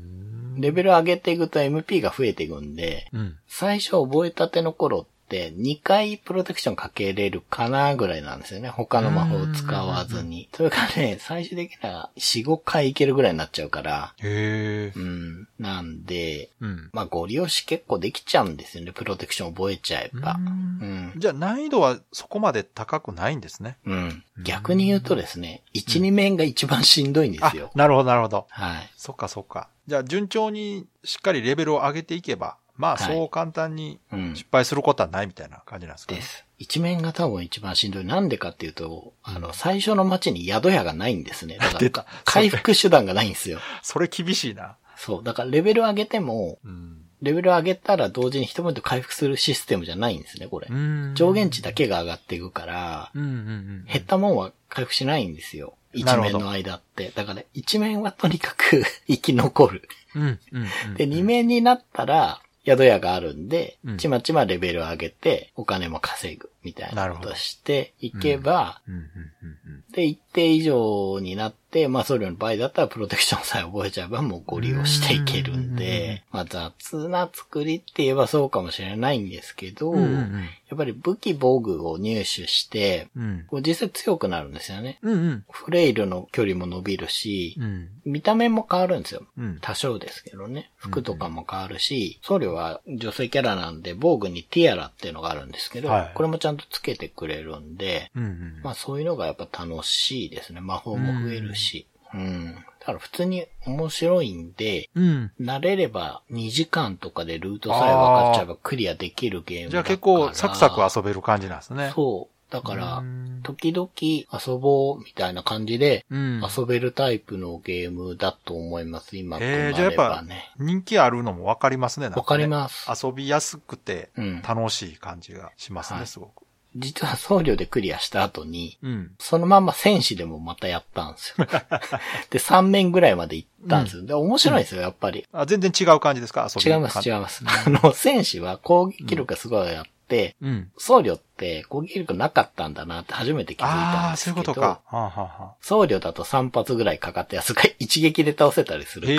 [0.58, 3.38] レベル上げていくと MP が増えていくんで、うん。
[3.48, 8.70] 最初覚えたての頃って2回プロテクションかけれるかなぐらいなんですよね。
[8.70, 10.50] 他の魔法を使わずに。
[10.54, 15.00] それがね、最終的には4、5回いけるぐらいになっちゃうから、へえ。
[15.00, 15.48] うん。
[15.60, 16.90] なんで、うん。
[16.94, 18.92] まあ、ご利用し結構できちゃうんですよね。
[18.92, 20.38] プロテクション覚えちゃえば。
[20.38, 21.14] うん。
[21.18, 23.78] じゃあ難易度はそこまで高くないんですね。
[23.86, 24.24] うん。
[24.44, 27.72] 逆に言うとですね、1、2面が一番しんどいんであすよ、。
[27.76, 28.48] なるほど、なるほど。
[28.50, 28.90] はい。
[28.96, 29.70] そっかそっか。
[29.88, 34.36] じゃあ順調にしっかりレベルを上げていけば、まあはいそう簡単にうん。
[34.36, 36.20] 失敗することはないみたいな感じなんですかね。
[36.20, 36.46] です。
[36.58, 38.06] 一面が多分一番しんどい。
[38.06, 41.58] なんでかっていうと、あの、最初の街に宿屋がないんですね。
[41.60, 43.60] だか回復手段がないんですよ。
[43.84, 44.78] それ厳しいな。
[44.96, 45.24] そう。
[45.24, 47.06] だからレベル上げても、うん。
[47.22, 50.68] レベル上げたら同時に一ポイント回復するシステムじゃないんですね、これ。
[50.70, 53.86] うん上限値だけが上がっていくから、うんうんうん。
[53.92, 55.76] 減ったもんは回復しないんですよ。
[55.92, 57.12] 一面の間って。
[57.14, 59.90] だから一面はとにかく 生き残る。
[60.16, 60.94] うんうんうん。
[60.96, 68.94] で、二面になったら、宿屋があるんでうん、ちまちまレベル上げて、お金も稼ぐ、みたいなことしていけば、うん。
[68.94, 69.02] うん。
[69.02, 69.84] うん。
[69.92, 80.00] で、一定以上になって、まあ、僧侶の場合だったらプロテクションさえ覚えちゃえばもうご利用していけるんで、まあ、雑な作りって言えばそうかもしれないんですけど、うん。
[80.00, 83.44] うんうんやっぱり武器防具を入手して、うん。
[83.48, 85.00] こう実際強くなるんですよね。
[85.02, 85.46] うんうん。
[85.50, 87.90] フレイルの距離も伸びるし、うん。
[88.06, 89.24] 見た目も変わるんですよ。
[89.38, 89.58] うん。
[89.62, 90.70] 多少ですけどね。
[90.78, 98.60] 服とかも変わるし、僧侶は女性キャラなんで、防具にティアラっていうのがあるんですけど、はいこれもちゃんとつけてくれるんで、うんうん。
[98.64, 100.60] まあそういうのがやっぱ楽しいですね。
[100.60, 101.88] 魔法も増えるし。
[102.14, 102.56] うん。
[102.80, 105.32] だから普通に面白いんで、うん。
[105.40, 109.84] 慣れれば2時間とかでルートさえ分かっちゃえばクリアできるゲームじゃあ。
[109.84, 111.92] 結構サクサク遊べる感じなんですね。
[111.96, 112.36] そう。
[112.52, 116.42] だからうん、時々遊ぼうみたいな感じでうん。
[116.42, 119.18] 遊べるタイプのゲームだと思います。
[119.18, 120.52] 今となえー、じゃあやれっぱばね。
[120.58, 122.08] 人気あるのもわかりますね。
[122.08, 122.90] なんねわかります。
[123.06, 124.42] 遊びやすくてうん。
[124.42, 126.49] 楽しい感じがしますね、はいすごく。
[126.76, 129.12] 実は僧侶でクリアした後に、うん。
[129.20, 131.46] そのまま戦士でもまたやったんですよ。
[132.30, 134.04] で、3面ぐらいまで行ったんですよ。
[134.06, 135.26] で、面白いですよ、やっぱり。
[135.34, 136.48] あ、全然違う感じですか？
[136.64, 137.44] 違います、違います。
[137.66, 140.72] あの、戦士は攻撃力がすごいあって、うん。
[140.78, 144.36] 僧侶って攻撃力なかったんだなって初めて気づいたああ、んですけど。
[144.36, 144.68] そういうことか。
[144.68, 149.14] はあ、はあは僧侶だと3発ぐらいかかったやつが一撃で倒せたりすあ、るか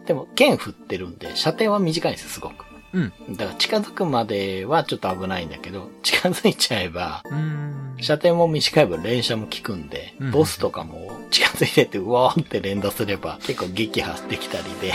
[0.00, 0.04] ら。
[0.06, 2.64] でも剣振ってるんで、射程は短いんですよ、すごく。
[2.96, 3.36] うん。
[3.36, 7.96] だから近づくまではちょっと危ないんだけど、近づいちゃえば、うん。
[8.00, 14.92] 射程も短い分連射も効くんで、うんボスとかも近づいてってうわーって連打すれば結構撃破できたりで、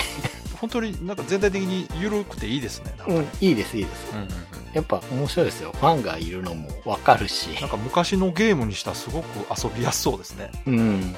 [0.59, 2.93] 本当になんか全体的に緩くていいですね。
[3.07, 4.11] うん、いいです、いいです。
[4.13, 5.73] うんうんうんやっぱ面白いですよ。
[5.73, 7.59] ファンがいるのもわかるし。
[7.59, 10.49] なんか昔のゲームにしたらすごく遊びやすそうですね。
[10.65, 10.75] うん。
[10.77, 11.15] うん。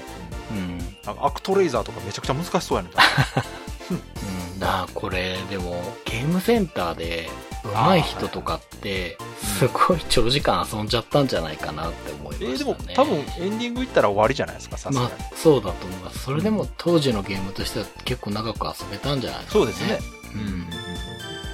[1.05, 2.91] なんかアクトレイザーとかめちゃくちゃ難しそうやねん。
[3.91, 4.59] うん。
[4.59, 7.29] だこれ、でも、ゲームセンターで
[7.63, 12.51] 上手い人とかって、すごい長時間遊んじゃったんじゃないかなって思いましたね。
[12.51, 15.09] えーでも多分エンディングいったら終わりじゃないですか、さすがに。
[15.09, 16.19] まあ、そうだと思います。
[16.23, 19.99] それでも当時のゲームとしては結構長く遊べたんじゃないですか、そうですね。。
[20.33, 20.65] うん。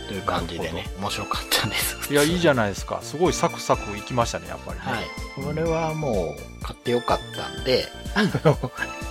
[0.09, 2.11] という感じでね、面白かったです。
[2.11, 2.99] いや、いいじゃゃないですか。
[3.03, 4.85] すごいサクサクいきましたね、やっぱりね。
[4.85, 5.05] はい。
[5.35, 7.85] これはもう買ってよかったんで、
[8.15, 8.31] あの、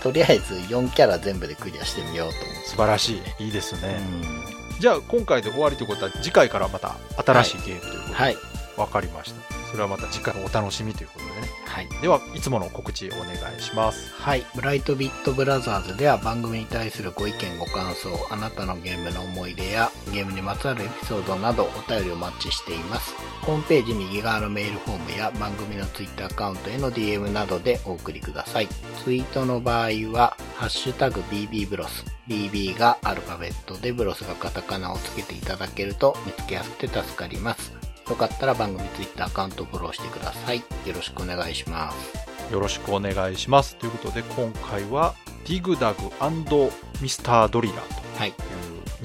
[0.03, 2.69] とりあえず4キャラ全部でクリアしてみようと思って。
[2.69, 3.45] 素晴らしい。
[3.45, 4.01] いいですね。
[4.73, 4.81] うん。
[4.81, 8.37] じゃあ、今回で終わりということは、次回からまた新しいゲームということで、はい。
[8.77, 9.58] わかりました。
[9.71, 11.49] それはまた次回お楽しみということでね。
[11.67, 11.89] はい。
[12.01, 14.13] では、いつもの告知お願いします。
[14.15, 14.45] はい。
[14.55, 23.15] ブライトビットブラザーズでは番組に対するご意見ご感想、あなたのゲームの思い出やゲームにまつわるエピソードなどお便りをお待ちしています。
[23.43, 28.69] ホームページ右側のメールフォームや番組のツイッターアカウントへの DM などでお送りください。
[29.05, 32.05] ツイートの場合は、ハッシュタグ BB ブロス。
[32.29, 37.78] BB がアルファベットでブロスがカタカナをつけていただけると見つけやすくて助かります。
[38.09, 40.59] よかったら番組ツイッターアカウントフォローしてください。
[40.59, 42.53] よろしくお願いします。
[42.53, 43.77] よろしくお願いします。
[43.77, 45.15] ということで、今回は、
[45.47, 46.11] ディグダグ
[47.01, 48.31] ミスタードリラーとはい。
[48.31, 48.35] いう、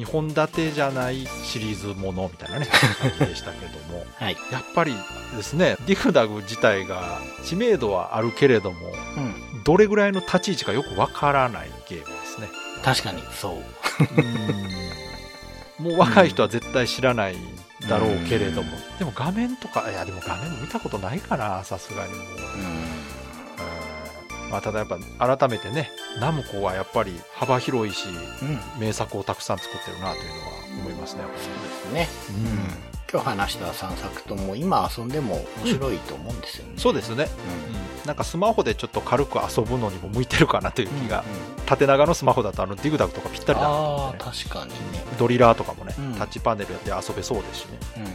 [0.01, 2.67] 2本立てじゃないシリーズものみたいなね、
[3.01, 4.37] 感じでしたけども、 はい。
[4.51, 4.95] やっぱり
[5.35, 8.87] ですね、ディグダグ自体が知名度はあるけれども、
[9.17, 9.63] うん。
[9.65, 12.47] どれぐらいの立ち位置かよくわからないゲームですね。
[12.83, 13.51] 確かに、そ
[15.79, 15.81] う。
[15.81, 17.35] もう若い人は絶対知らない
[17.87, 22.19] だろうけれども、でも画面とか、いやでも画面も見たことないかな、さすがにもう。
[22.19, 22.65] うん。
[22.65, 23.13] うん
[24.53, 28.07] まあ、ただやっぱ改めてね、ナムコはやっぱり幅広いし、
[28.43, 28.59] うん。
[28.79, 30.39] 名作をたくさん作ってるなというのは
[30.81, 31.23] 思いますね。
[31.23, 32.09] ですね。
[32.29, 32.92] うんうん。
[33.13, 36.73] 今日話した3作とも今遊んでも面白いと思うんですよね。
[36.77, 37.75] そうですね、うん。
[37.75, 44.75] うんなんかスマホでちょっと軽く遊ぶのにも向いてるかなという気が、うん縦長のスマホだとあのディグダグとかぴったりだなとね確かにね。
[45.17, 48.03] ドリラーとかもね、うんタッチパネルやって遊べそうですしね、うん。
[48.03, 48.11] うん、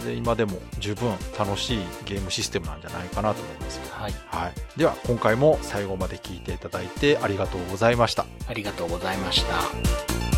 [0.04, 4.14] 然今でも十分楽しいゲームシステムなんじゃないかなと思いますけど、はい。
[4.26, 10.33] はい、では今回も最後まで聞いていただいてありがとうございましたありがとうございました。